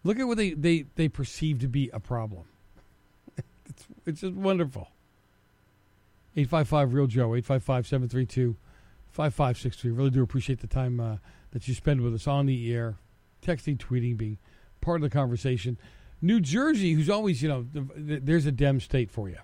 [0.06, 2.44] Look at what they, they, they perceive to be a problem.
[3.66, 4.88] it's, it's just wonderful.
[6.36, 8.56] 855 Real Joe, 855 732
[9.10, 9.90] 5563.
[9.90, 11.16] Really do appreciate the time uh,
[11.50, 12.94] that you spend with us on the air,
[13.42, 14.38] texting, tweeting, being
[14.80, 15.76] part of the conversation.
[16.22, 19.38] New Jersey, who's always, you know, the, the, there's a Dem state for you.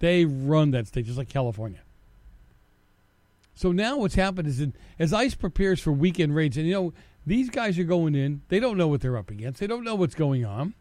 [0.00, 1.80] They run that state just like California.
[3.56, 6.92] So now what's happened is, in, as ICE prepares for weekend raids, and you know
[7.26, 9.94] these guys are going in, they don't know what they're up against, they don't know
[9.94, 10.74] what's going on,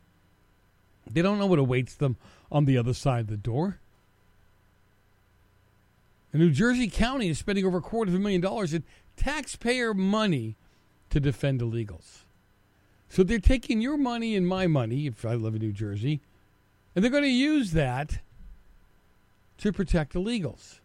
[1.10, 2.18] They don't know what awaits them
[2.52, 3.80] on the other side of the door.
[6.34, 8.84] And New Jersey County is spending over a quarter of a million dollars in
[9.16, 10.58] taxpayer money
[11.10, 12.24] to defend illegals.
[13.08, 16.20] So they're taking your money and my money, if I live in New Jersey,
[16.94, 18.20] and they're going to use that
[19.60, 20.80] to protect illegals.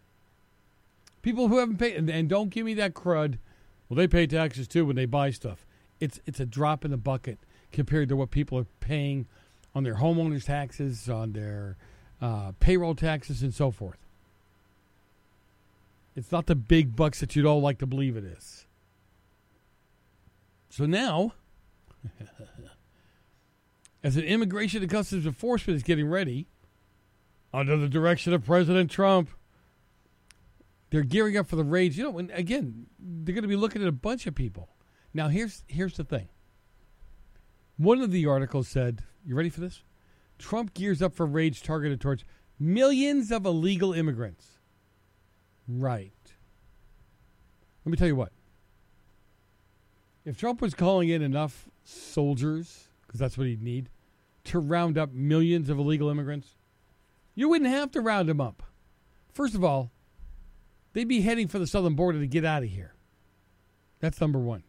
[1.23, 3.39] People who haven't paid, and, and don't give me that crud.
[3.89, 5.67] Well, they pay taxes too when they buy stuff.
[5.99, 7.39] It's it's a drop in the bucket
[7.73, 9.27] compared to what people are paying
[9.75, 11.77] on their homeowners taxes, on their
[12.21, 13.99] uh, payroll taxes, and so forth.
[16.17, 18.67] It's not the big bucks that you'd all like to believe it is.
[20.69, 21.35] So now,
[24.05, 26.47] as an immigration and customs enforcement is getting ready,
[27.53, 29.31] under the direction of President Trump,
[30.91, 31.97] they're gearing up for the raids.
[31.97, 34.69] You know, again, they're going to be looking at a bunch of people.
[35.15, 36.29] Now, here's here's the thing.
[37.77, 39.83] One of the articles said, "You ready for this?
[40.39, 42.25] Trump gears up for raids targeted towards
[42.59, 44.59] millions of illegal immigrants."
[45.67, 46.13] Right.
[47.85, 48.33] Let me tell you what.
[50.25, 53.89] If Trump was calling in enough soldiers, because that's what he'd need,
[54.45, 56.57] to round up millions of illegal immigrants,
[57.35, 58.63] you wouldn't have to round them up.
[59.33, 59.93] First of all,
[60.93, 62.95] they'd be heading for the southern border to get out of here.
[64.01, 64.65] That's number one.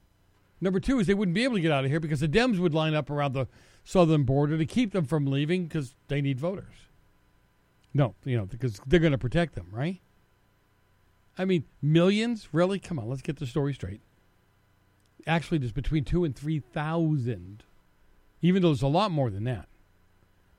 [0.59, 2.59] Number two is they wouldn't be able to get out of here because the Dems
[2.59, 3.47] would line up around the
[3.83, 6.75] southern border to keep them from leaving because they need voters.
[7.93, 9.99] No, you know, because they're going to protect them, right?
[11.37, 12.49] I mean, millions?
[12.51, 12.79] Really?
[12.79, 14.01] Come on, let's get the story straight.
[15.25, 17.63] Actually, there's between two and 3,000,
[18.41, 19.67] even though there's a lot more than that.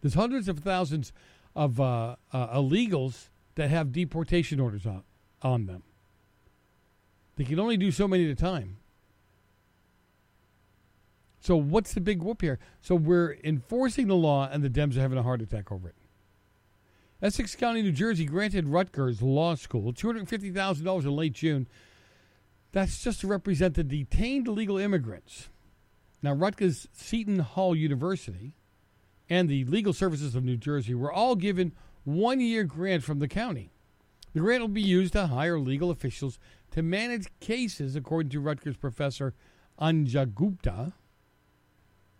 [0.00, 1.12] There's hundreds of thousands
[1.54, 5.04] of uh, uh, illegals that have deportation orders on,
[5.42, 5.82] on them.
[7.36, 8.76] They can only do so many at a time.
[11.40, 12.60] So, what's the big whoop here?
[12.80, 15.96] So, we're enforcing the law, and the Dems are having a heart attack over it.
[17.20, 21.68] Essex County, New Jersey granted Rutgers Law School $250,000 in late June.
[22.72, 25.48] That's just to represent the detained illegal immigrants.
[26.22, 28.54] Now, Rutgers Seton Hall University
[29.28, 31.72] and the Legal Services of New Jersey were all given
[32.04, 33.71] one year grant from the county.
[34.34, 36.38] The grant will be used to hire legal officials
[36.70, 39.34] to manage cases, according to Rutgers professor
[39.80, 40.94] Anjum Gupta.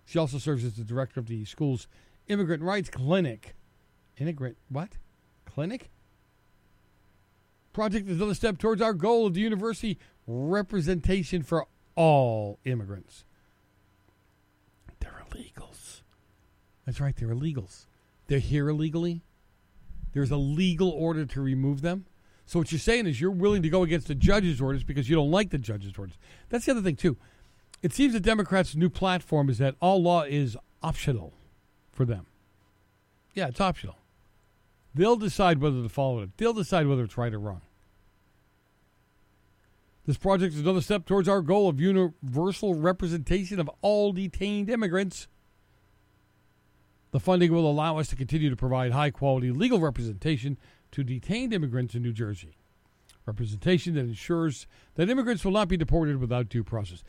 [0.05, 1.87] She also serves as the director of the school's
[2.29, 3.55] Immigrant Rights Clinic.
[4.19, 4.99] Immigrant what?
[5.47, 5.91] Clinic?
[7.73, 13.25] Project is another step towards our goal of the university representation for all immigrants.
[15.01, 16.03] They're illegals.
[16.85, 17.87] That's right, they're illegals.
[18.27, 19.23] They're here illegally.
[20.13, 22.07] There's a legal order to remove them.
[22.45, 25.17] So what you're saying is you're willing to go against the judge's orders because you
[25.17, 26.19] don't like the judge's orders.
[26.49, 27.17] That's the other thing too.
[27.83, 31.33] It seems the Democrats' new platform is that all law is optional
[31.91, 32.27] for them.
[33.35, 33.97] Yeah, it's optional.
[34.95, 36.37] They'll decide whether to follow it.
[36.37, 37.63] They'll decide whether it's right or wrong.
[40.05, 45.29] This project is another step towards our goal of universal representation of all detained immigrants.
[47.13, 50.59] The funding will allow us to continue to provide high quality legal representation
[50.93, 52.57] to detained immigrants in New Jersey.
[53.27, 57.05] Representation that ensures that immigrants will not be deported without due process.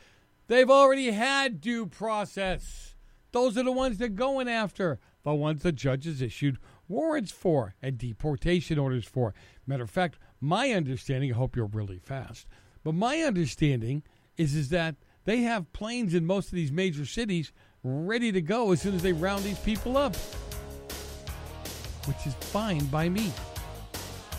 [0.48, 2.96] They've already had due process.
[3.32, 7.98] Those are the ones they're going after, the ones the judges issued warrants for and
[7.98, 9.34] deportation orders for.
[9.66, 12.46] Matter of fact, my understanding, I hope you're really fast,
[12.84, 14.04] but my understanding
[14.36, 18.72] is, is that they have planes in most of these major cities ready to go
[18.72, 20.16] as soon as they round these people up,
[22.06, 23.32] which is fine by me.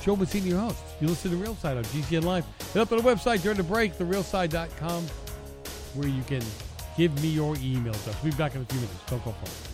[0.03, 0.79] Joe Messina, your host.
[1.01, 2.45] You listen to the Real Side on GCN Live.
[2.73, 5.07] Head up to the website during the break, therealside.com,
[5.95, 6.43] where you can
[6.97, 8.23] give me your email address.
[8.23, 9.01] We'll be back in a few minutes.
[9.07, 9.74] Don't go far.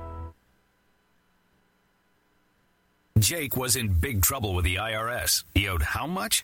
[3.19, 5.43] Jake was in big trouble with the IRS.
[5.53, 6.43] He owed how much?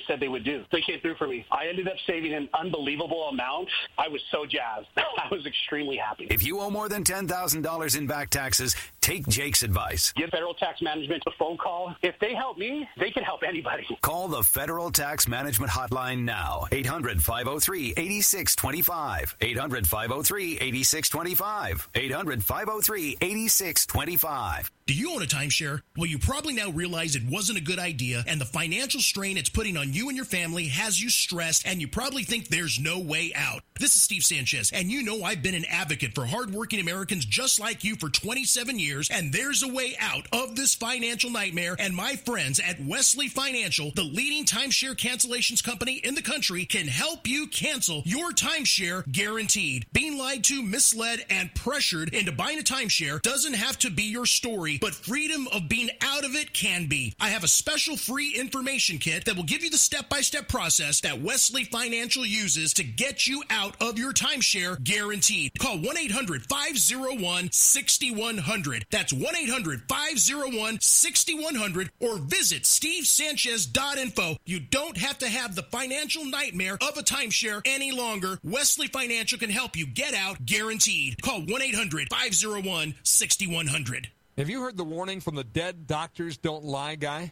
[0.07, 0.63] said they would do.
[0.71, 1.45] They came through for me.
[1.51, 3.69] I ended up saving an unbelievable amount.
[3.97, 4.87] I was so jazzed.
[4.97, 6.27] I was extremely happy.
[6.29, 10.13] If you owe more than $10,000 in back taxes, take Jake's advice.
[10.15, 11.95] Give Federal Tax Management a phone call.
[12.01, 13.85] If they help me, they can help anybody.
[14.01, 16.67] Call the Federal Tax Management Hotline now.
[16.71, 19.37] 800 503 8625.
[19.41, 21.89] 800 503 8625.
[21.95, 24.71] 800 503 8625.
[24.91, 25.81] Do you own a timeshare?
[25.95, 29.47] Well, you probably now realize it wasn't a good idea, and the financial strain it's
[29.47, 32.99] putting on you and your family has you stressed, and you probably think there's no
[32.99, 33.61] way out.
[33.79, 37.57] This is Steve Sanchez, and you know I've been an advocate for hardworking Americans just
[37.57, 41.95] like you for 27 years, and there's a way out of this financial nightmare, and
[41.95, 47.27] my friends at Wesley Financial, the leading timeshare cancellations company in the country, can help
[47.27, 49.85] you cancel your timeshare guaranteed.
[49.93, 54.25] Being lied to, misled, and pressured into buying a timeshare doesn't have to be your
[54.25, 57.13] story, but freedom of being out of it can be.
[57.19, 60.49] I have a special free information kit that will give you the step by step
[60.49, 65.53] process that Wesley Financial uses to get you out of your timeshare guaranteed.
[65.59, 68.80] Call 1 800 501 6100.
[68.89, 74.37] That's 1 800 501 6100 or visit stevesanchez.info.
[74.45, 78.39] You don't have to have the financial nightmare of a timeshare any longer.
[78.43, 81.21] Wesley Financial can help you get out guaranteed.
[81.21, 84.09] Call 1 800 501 6100.
[84.37, 87.31] Have you heard the warning from the dead doctors don't lie guy?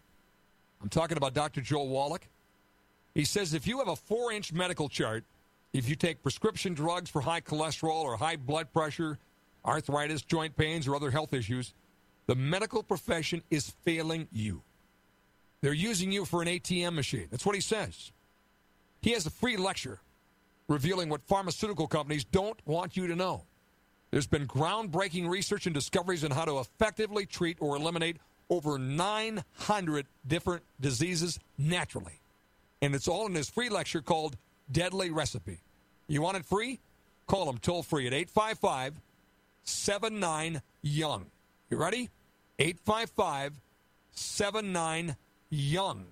[0.81, 1.61] I'm talking about Dr.
[1.61, 2.27] Joel Wallach.
[3.15, 5.23] He says if you have a four inch medical chart,
[5.73, 9.17] if you take prescription drugs for high cholesterol or high blood pressure,
[9.69, 11.73] arthritis, joint pains, or other health issues,
[12.27, 14.61] the medical profession is failing you.
[15.61, 17.27] They're using you for an ATM machine.
[17.31, 18.11] That's what he says.
[19.01, 19.99] He has a free lecture
[20.67, 23.43] revealing what pharmaceutical companies don't want you to know.
[24.11, 28.17] There's been groundbreaking research and discoveries on how to effectively treat or eliminate
[28.49, 32.19] over 900 different diseases naturally.
[32.81, 34.37] And it's all in his free lecture called
[34.71, 35.59] Deadly Recipe.
[36.07, 36.79] You want it free?
[37.27, 38.99] Call him toll free at 855
[39.69, 41.25] 79 Young.
[41.69, 42.09] You ready?
[42.57, 43.59] 855
[44.11, 45.15] 79
[45.49, 46.05] Young.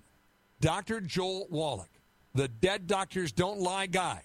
[0.60, 1.00] Dr.
[1.00, 1.90] Joel Wallach,
[2.34, 4.22] the Dead Doctors Don't Lie guy,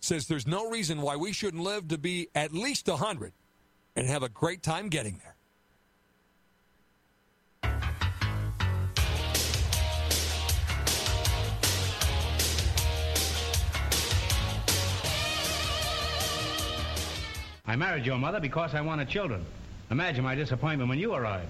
[0.00, 3.32] says there's no reason why we shouldn't live to be at least 100
[3.94, 5.36] and have a great time getting there.
[17.70, 19.46] I married your mother because I wanted children.
[19.92, 21.46] Imagine my disappointment when you arrived.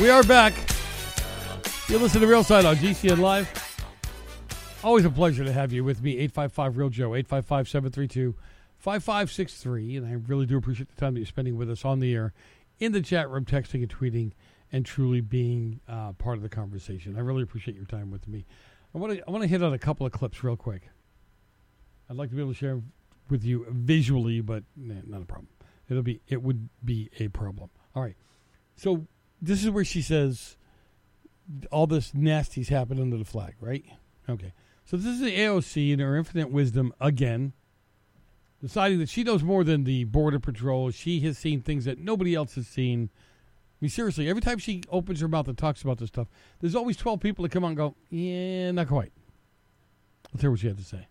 [0.00, 0.52] We are back.
[1.88, 3.55] You listen to Real Side on GCN Live.
[4.86, 6.12] Always a pleasure to have you with me.
[6.12, 8.36] 855 Real Joe, 855 732
[8.78, 9.96] 5563.
[9.96, 12.32] And I really do appreciate the time that you're spending with us on the air,
[12.78, 14.30] in the chat room, texting and tweeting,
[14.70, 17.16] and truly being uh, part of the conversation.
[17.16, 18.46] I really appreciate your time with me.
[18.94, 20.82] I want to I want to hit on a couple of clips real quick.
[22.08, 22.80] I'd like to be able to share
[23.28, 25.48] with you visually, but nah, not a problem.
[25.90, 27.70] It'll be it would be a problem.
[27.96, 28.14] All right.
[28.76, 29.08] So
[29.42, 30.56] this is where she says
[31.72, 33.84] all this nasty's happened under the flag, right?
[34.28, 34.52] Okay.
[34.86, 37.54] So this is the AOC in her infinite wisdom again,
[38.62, 40.92] deciding that she knows more than the border patrol.
[40.92, 43.10] She has seen things that nobody else has seen.
[43.12, 46.28] I mean, seriously, every time she opens her mouth and talks about this stuff,
[46.60, 49.10] there's always 12 people that come on and go, yeah, not quite.
[50.32, 51.08] Let's hear what she had to say.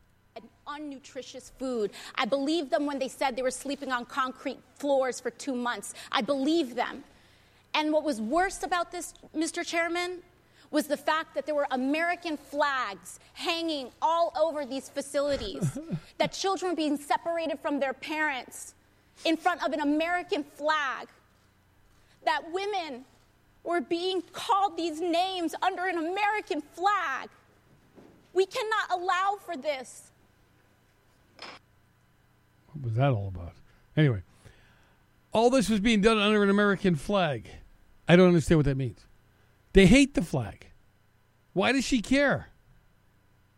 [0.68, 1.92] unnutritious food.
[2.16, 5.94] I believed them when they said they were sleeping on concrete floors for two months.
[6.14, 7.04] I believed them.
[7.74, 9.66] And what was worse about this, Mr.
[9.66, 10.22] Chairman,
[10.72, 15.78] was the fact that there were American flags hanging all over these facilities,
[16.18, 18.74] that children were being separated from their parents
[19.24, 21.08] in front of an American flag,
[22.26, 23.06] that women
[23.64, 27.30] were being called these names under an American flag.
[28.34, 30.12] We cannot allow for this.
[32.74, 33.54] What was that all about?
[33.96, 34.22] Anyway,
[35.32, 37.48] all this was being done under an American flag.
[38.08, 39.00] I don't understand what that means.
[39.76, 40.68] They hate the flag.
[41.52, 42.48] Why does she care?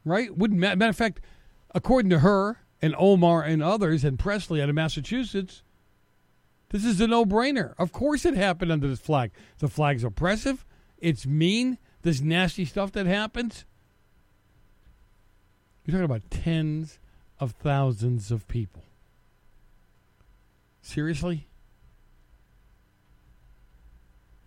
[0.04, 0.36] Right?
[0.36, 1.22] Wouldn't matter of fact,
[1.76, 5.62] according to her and Omar and others and Pressley out of Massachusetts,
[6.70, 7.76] this is a no-brainer.
[7.78, 9.30] Of course, it happened under this flag.
[9.60, 10.66] The flag's oppressive.
[10.98, 11.78] It's mean.
[12.02, 13.66] This nasty stuff that happens.
[15.86, 16.98] You're talking about tens
[17.40, 18.82] of thousands of people.
[20.82, 21.48] Seriously?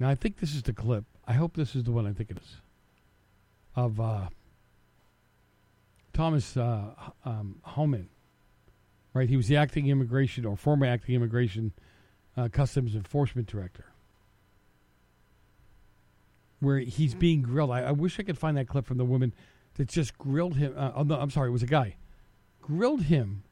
[0.01, 1.05] Now, I think this is the clip.
[1.31, 2.57] I hope this is the one I think it is.
[3.77, 4.31] Of uh,
[6.13, 6.87] Thomas uh,
[7.25, 8.09] um, Homan.
[9.15, 9.29] Right?
[9.29, 11.73] He was the acting immigration or former acting immigration
[12.37, 13.85] uh, customs enforcement director.
[16.59, 17.71] Where he's being grilled.
[17.71, 19.33] I, I, wish I could find that clip from the woman
[19.75, 20.75] that just grilled him.
[20.77, 21.95] Uh, oh, no, I'm sorry, it was a guy.
[22.61, 23.45] Grilled him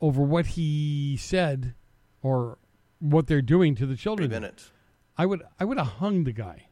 [0.00, 1.74] over what he said
[2.24, 2.58] or
[2.98, 4.28] what they're doing to the children.
[4.28, 4.72] Three minutes.
[5.16, 6.66] I would I would have hung the guy.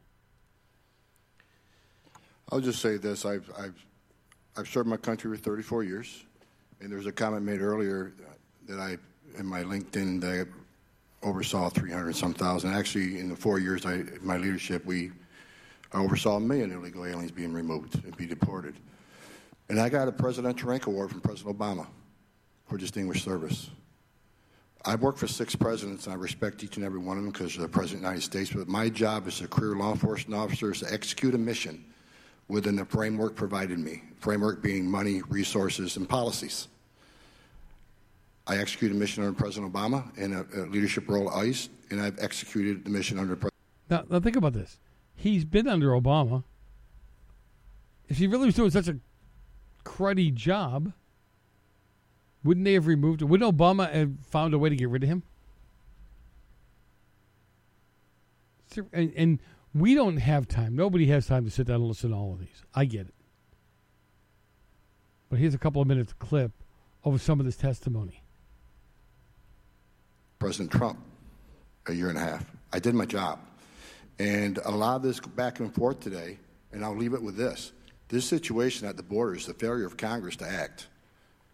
[2.51, 3.85] I'll just say this: I've I've
[4.57, 6.23] I've served my country for 34 years,
[6.81, 8.13] and there was a comment made earlier
[8.67, 8.97] that I
[9.37, 12.73] in my LinkedIn that I oversaw 300 some thousand.
[12.73, 15.11] Actually, in the four years I my leadership, we
[15.93, 18.75] I oversaw a million illegal aliens being removed and be deported,
[19.69, 21.87] and I got a Presidential Rank Award from President Obama
[22.67, 23.69] for distinguished service.
[24.85, 27.55] I've worked for six presidents, and I respect each and every one of them because
[27.55, 28.51] they're the President of the United States.
[28.51, 31.85] But my job as a career law enforcement officer is to execute a mission
[32.49, 34.03] within the framework provided me.
[34.19, 36.67] Framework being money, resources, and policies.
[38.45, 42.01] I executed a mission under President Obama in a, a leadership role at ICE, and
[42.01, 43.53] I've executed the mission under President.
[43.89, 44.79] Now, now think about this.
[45.15, 46.43] He's been under Obama.
[48.09, 48.97] If he really was doing such a
[49.85, 50.91] cruddy job,
[52.43, 53.21] wouldn't they have removed?
[53.21, 55.23] Wouldn't Obama have found a way to get rid of him?
[58.91, 59.39] And, and,
[59.75, 60.75] we don't have time.
[60.75, 62.63] Nobody has time to sit down and listen to all of these.
[62.75, 63.13] I get it.
[65.29, 66.51] But here's a couple of minutes clip
[67.03, 68.21] of some of this testimony.
[70.37, 70.99] President Trump,
[71.87, 72.45] a year and a half.
[72.71, 73.39] I did my job.
[74.19, 76.37] And a lot of this back and forth today,
[76.71, 77.71] and I'll leave it with this.
[78.09, 80.87] This situation at the border is the failure of Congress to act.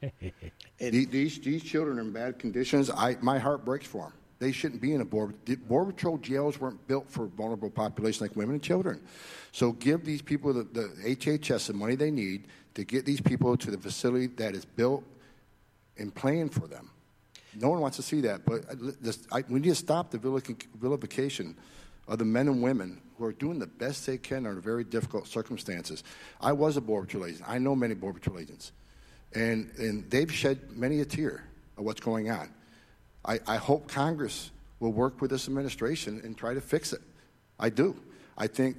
[0.79, 2.89] these, these children are in bad conditions.
[2.89, 4.13] I, my heart breaks for them.
[4.39, 5.33] They shouldn't be in a border.
[5.67, 9.01] Border Patrol jails weren't built for vulnerable populations like women and children.
[9.51, 13.57] So give these people the, the HHS the money they need to get these people
[13.57, 15.03] to the facility that is built
[15.97, 16.89] and planned for them.
[17.55, 20.17] No one wants to see that, but uh, this, I, we need to stop the
[20.17, 21.57] vilification
[22.07, 25.27] of the men and women who are doing the best they can under very difficult
[25.27, 26.03] circumstances.
[26.39, 27.43] I was a Border Patrol agent.
[27.47, 28.71] I know many Border Patrol agents.
[29.33, 31.43] And, and they've shed many a tear
[31.77, 32.49] of what's going on.
[33.25, 37.01] I, I hope Congress will work with this administration and try to fix it.
[37.59, 37.95] I do.
[38.37, 38.77] I think.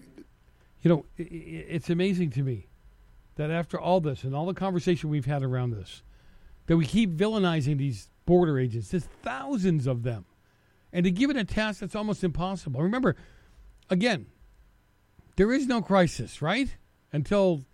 [0.82, 2.66] You know, it's amazing to me
[3.36, 6.02] that after all this and all the conversation we've had around this,
[6.66, 8.88] that we keep villainizing these border agents.
[8.88, 10.24] There's thousands of them.
[10.92, 12.80] And to give it a task that's almost impossible.
[12.80, 13.16] Remember,
[13.88, 14.26] again,
[15.36, 16.74] there is no crisis, right?
[17.12, 17.64] Until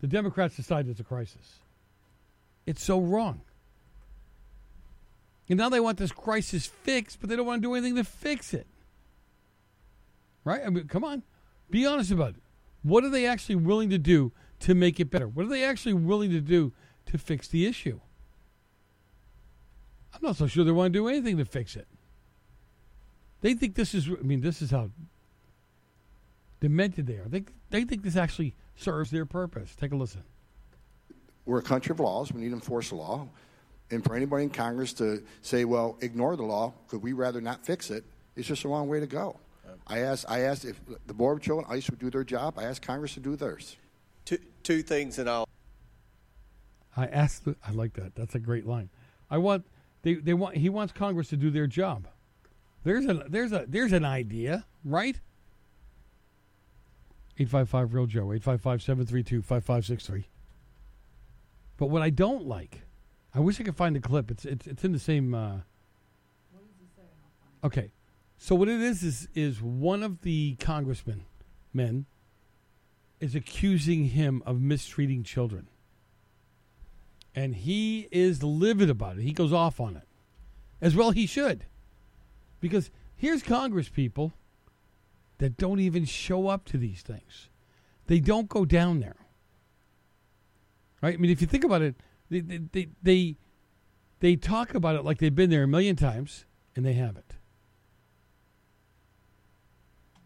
[0.00, 1.60] the Democrats decide it's a crisis.
[2.66, 3.40] It's so wrong.
[5.48, 8.04] And now they want this crisis fixed, but they don't want to do anything to
[8.04, 8.66] fix it.
[10.44, 10.60] Right?
[10.64, 11.22] I mean, come on.
[11.70, 12.42] Be honest about it.
[12.82, 15.28] What are they actually willing to do to make it better?
[15.28, 16.72] What are they actually willing to do
[17.06, 18.00] to fix the issue?
[20.12, 21.86] I'm not so sure they want to do anything to fix it.
[23.40, 24.90] They think this is, I mean, this is how
[26.60, 27.28] demented they are.
[27.28, 29.74] They, they think this actually serves their purpose.
[29.78, 30.22] Take a listen.
[31.46, 32.32] We're a country of laws.
[32.32, 33.28] We need to enforce the law.
[33.90, 37.64] And for anybody in Congress to say, well, ignore the law, could we rather not
[37.64, 39.38] fix it, it's just the wrong way to go.
[39.86, 42.58] I asked, I asked if the Board of Children, ICE would do their job.
[42.58, 43.76] I asked Congress to do theirs.
[44.24, 45.48] Two, two things, and I'll.
[46.96, 47.44] I asked.
[47.44, 48.16] The, I like that.
[48.16, 48.88] That's a great line.
[49.30, 49.64] I want.
[50.02, 50.56] They, they want.
[50.56, 52.08] He wants Congress to do their job.
[52.82, 55.20] There's a there's a there's an idea, right?
[57.38, 60.26] 855 Real Joe, 855 732 5563.
[61.76, 62.82] But what I don't like,
[63.34, 64.30] I wish I could find the clip.
[64.30, 65.34] It's it's, it's in the same.
[65.34, 65.58] Uh,
[67.64, 67.90] okay.
[68.38, 71.24] So what it is is is one of the congressmen,
[71.72, 72.06] men,
[73.20, 75.68] is accusing him of mistreating children.
[77.34, 79.22] And he is livid about it.
[79.22, 80.08] He goes off on it.
[80.80, 81.64] As well he should.
[82.60, 84.32] Because here's Congress people
[85.38, 87.48] that don't even show up to these things.
[88.06, 89.25] They don't go down there.
[91.02, 91.14] Right?
[91.14, 91.94] I mean, if you think about it,
[92.30, 93.36] they they they,
[94.20, 96.44] they talk about it like they've been there a million times,
[96.74, 97.34] and they haven't.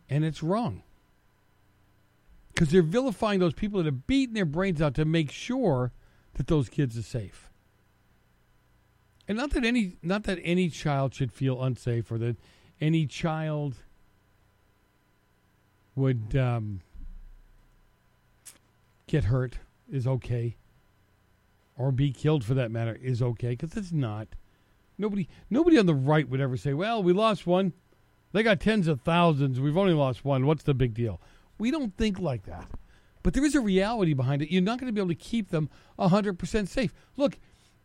[0.09, 0.83] And it's wrong.
[2.53, 5.93] Because they're vilifying those people that are beating their brains out to make sure
[6.35, 7.49] that those kids are safe.
[9.29, 12.37] And not that any not that any child should feel unsafe or that
[12.81, 13.77] any child
[15.95, 16.81] would um,
[19.07, 19.59] get hurt
[19.91, 20.57] is okay,
[21.81, 24.29] or be killed for that matter is okay because it's not.
[24.99, 27.73] Nobody nobody on the right would ever say, "Well, we lost one.
[28.33, 29.59] They got tens of thousands.
[29.59, 30.47] We've only lost one.
[30.47, 31.23] What's the big deal?"
[31.59, 32.69] We don't think like that.
[33.23, 34.51] But there is a reality behind it.
[34.51, 35.69] You're not going to be able to keep them
[35.99, 36.95] 100% safe.
[37.17, 37.39] Look,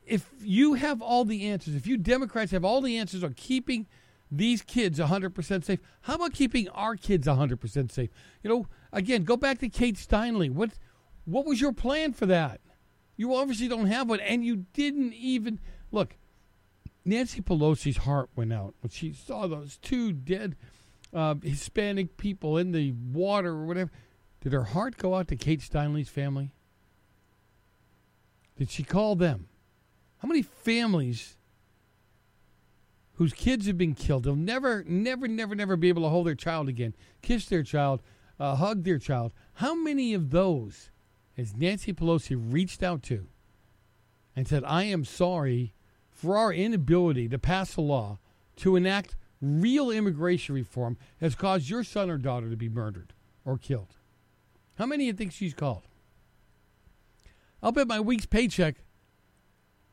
[0.05, 3.87] if you have all the answers, if you Democrats have all the answers on keeping
[4.31, 8.09] these kids 100% safe, how about keeping our kids 100% safe?
[8.43, 10.51] You know, again, go back to Kate Steinle.
[10.51, 10.71] What
[11.25, 12.61] what was your plan for that?
[13.17, 15.59] You obviously don't have one and you didn't even
[15.91, 16.15] look.
[17.05, 20.55] Nancy Pelosi's heart went out when she saw those two dead
[21.13, 23.91] uh, Hispanic people in the water or whatever.
[24.41, 26.53] Did her heart go out to Kate Steinle's family?
[28.57, 29.47] Did she call them?
[30.17, 31.37] How many families
[33.13, 36.35] whose kids have been killed, they'll never, never, never, never be able to hold their
[36.35, 38.01] child again, kiss their child,
[38.39, 39.31] uh, hug their child?
[39.53, 40.89] How many of those
[41.37, 43.27] has Nancy Pelosi reached out to
[44.35, 45.73] and said, I am sorry
[46.09, 48.19] for our inability to pass a law
[48.57, 53.13] to enact real immigration reform has caused your son or daughter to be murdered
[53.43, 53.95] or killed?
[54.77, 55.83] How many do you think she's called?
[57.61, 58.75] I'll bet my week's paycheck.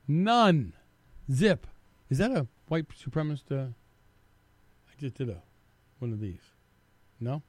[0.07, 0.75] None.
[1.31, 1.67] Zip.
[2.11, 3.51] Is that a white supremacist?
[3.51, 3.71] Uh,
[4.89, 5.43] I just did a
[5.99, 6.43] one of these.
[7.21, 7.43] No?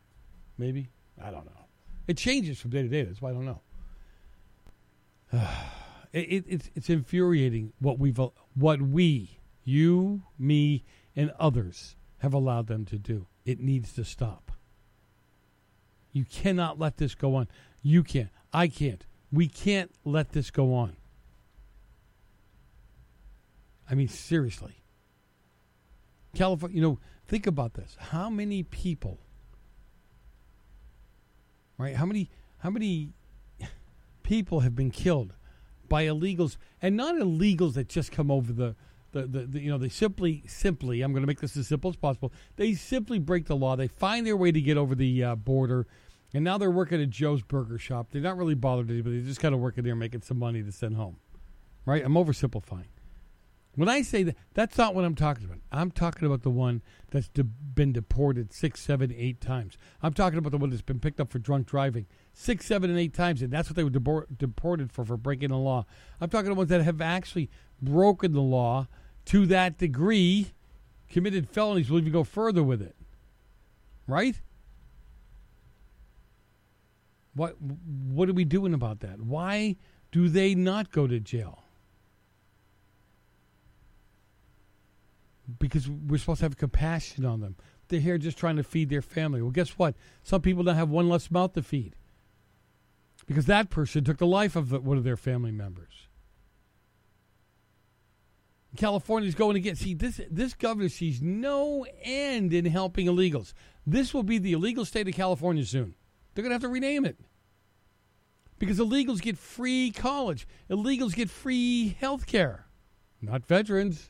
[0.58, 0.90] Maybe?
[1.22, 1.66] I don't know.
[2.08, 3.04] It changes from day to day.
[3.04, 3.62] That's why I don't know.
[6.14, 10.84] it, it, it's it's infuriating what we've uh, what we, you, me,
[11.16, 13.28] and others have allowed them to do.
[13.46, 14.52] It needs to stop.
[16.12, 17.48] You cannot let this go on.
[17.82, 18.30] You can't.
[18.54, 19.06] I can't.
[19.32, 20.96] We can't let this go on.
[23.90, 24.76] I mean, seriously.
[26.36, 27.98] California, you know, think about this.
[28.00, 29.20] How many people,
[31.78, 31.96] right?
[31.96, 32.30] How many,
[32.60, 33.14] how many
[34.24, 35.34] people have been killed
[35.88, 38.76] by illegals and not illegals that just come over the,
[39.12, 41.90] the, the, the, you know they simply simply i'm going to make this as simple
[41.90, 42.32] as possible.
[42.56, 43.76] They simply break the law.
[43.76, 45.88] They find their way to get over the uh, border
[46.34, 48.08] and now they're working at joe's burger shop.
[48.12, 49.20] They're not really bothered anybody.
[49.20, 51.18] They're just kind of working there making some money to send home.
[51.86, 52.04] Right?
[52.04, 52.88] I'm oversimplifying.
[53.76, 55.60] When i say that that's not what i'm talking about.
[55.72, 59.78] I'm talking about the one that's de- been deported six seven eight times.
[60.02, 63.00] I'm talking about the one that's been picked up for drunk driving six seven and
[63.00, 65.86] eight times and that's what they were debor- deported for for breaking the law
[66.20, 67.50] i'm talking about ones that have actually
[67.82, 68.88] broken the law
[69.26, 70.54] to that degree,
[71.10, 72.96] committed felonies We'll even go further with it.
[74.08, 74.42] Right?
[77.36, 79.22] What what are we doing about that?
[79.22, 79.78] Why
[80.12, 81.64] do they not go to jail?
[85.60, 87.56] Because we're supposed to have compassion on them.
[87.88, 89.42] They're here just trying to feed their family.
[89.42, 89.96] Well, guess what?
[90.24, 91.96] Some people don't have one less mouth to feed.
[93.26, 96.08] Because that person took the life of one of their family members.
[98.76, 99.78] California's going to get.
[99.78, 103.54] See, this this governor sees no end in helping illegals.
[103.86, 105.96] This will be the illegal state of California soon.
[106.34, 107.18] They're going to have to rename it
[108.58, 110.48] because illegals get free college.
[110.70, 112.66] Illegals get free health care,
[113.22, 114.10] not veterans.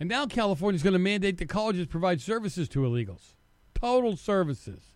[0.00, 3.34] And now California is going to mandate that colleges provide services to illegals,
[3.74, 4.93] total services.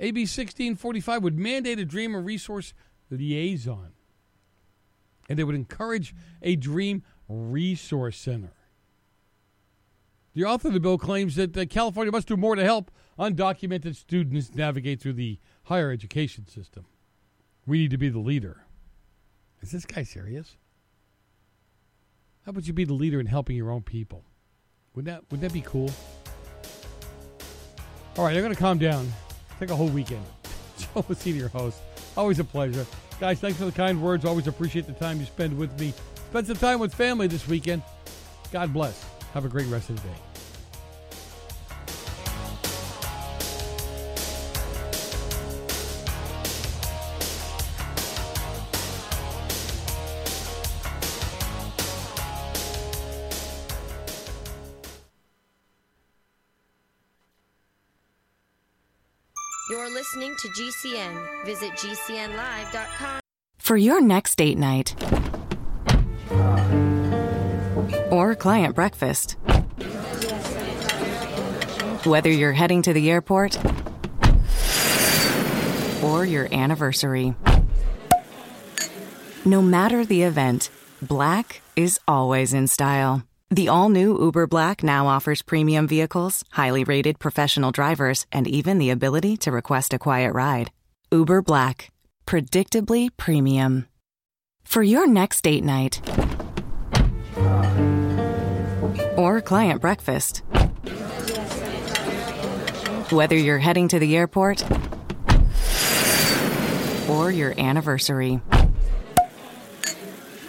[0.00, 2.74] AB 1645 would mandate a Dream or Resource
[3.10, 3.92] liaison,
[5.28, 8.52] and they would encourage a Dream Resource Center.
[10.34, 13.94] The author of the bill claims that uh, California must do more to help undocumented
[13.94, 16.86] students navigate through the higher education system.
[17.66, 18.64] We need to be the leader.
[19.62, 20.56] Is this guy serious?
[22.44, 24.24] How about you be the leader in helping your own people?
[24.94, 25.90] Would that would that be cool?
[28.16, 29.10] All right, I'm going to calm down.
[29.60, 30.24] Take a whole weekend.
[30.78, 31.78] Joe Messina, your host.
[32.16, 32.86] Always a pleasure.
[33.20, 34.24] Guys, thanks for the kind words.
[34.24, 35.92] Always appreciate the time you spend with me.
[36.30, 37.82] Spend some time with family this weekend.
[38.50, 39.04] God bless.
[39.32, 40.33] Have a great rest of the day.
[60.44, 61.46] To GCN.
[61.46, 63.20] Visit GCNlive.com.
[63.56, 64.94] For your next date night
[68.10, 69.38] or client breakfast,
[72.04, 73.58] whether you're heading to the airport
[76.04, 77.34] or your anniversary,
[79.46, 80.68] no matter the event,
[81.00, 83.22] black is always in style.
[83.54, 88.78] The all new Uber Black now offers premium vehicles, highly rated professional drivers, and even
[88.78, 90.72] the ability to request a quiet ride.
[91.12, 91.92] Uber Black.
[92.26, 93.86] Predictably premium.
[94.64, 96.00] For your next date night
[99.16, 100.38] or client breakfast,
[103.10, 104.64] whether you're heading to the airport
[107.08, 108.40] or your anniversary,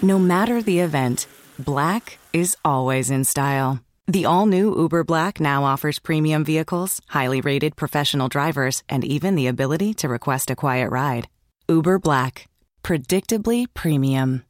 [0.01, 1.28] no matter the event,
[1.60, 3.80] black is always in style.
[4.08, 9.36] The all new Uber Black now offers premium vehicles, highly rated professional drivers, and even
[9.36, 11.28] the ability to request a quiet ride.
[11.68, 12.47] Uber Black.
[12.84, 14.43] Predictably premium.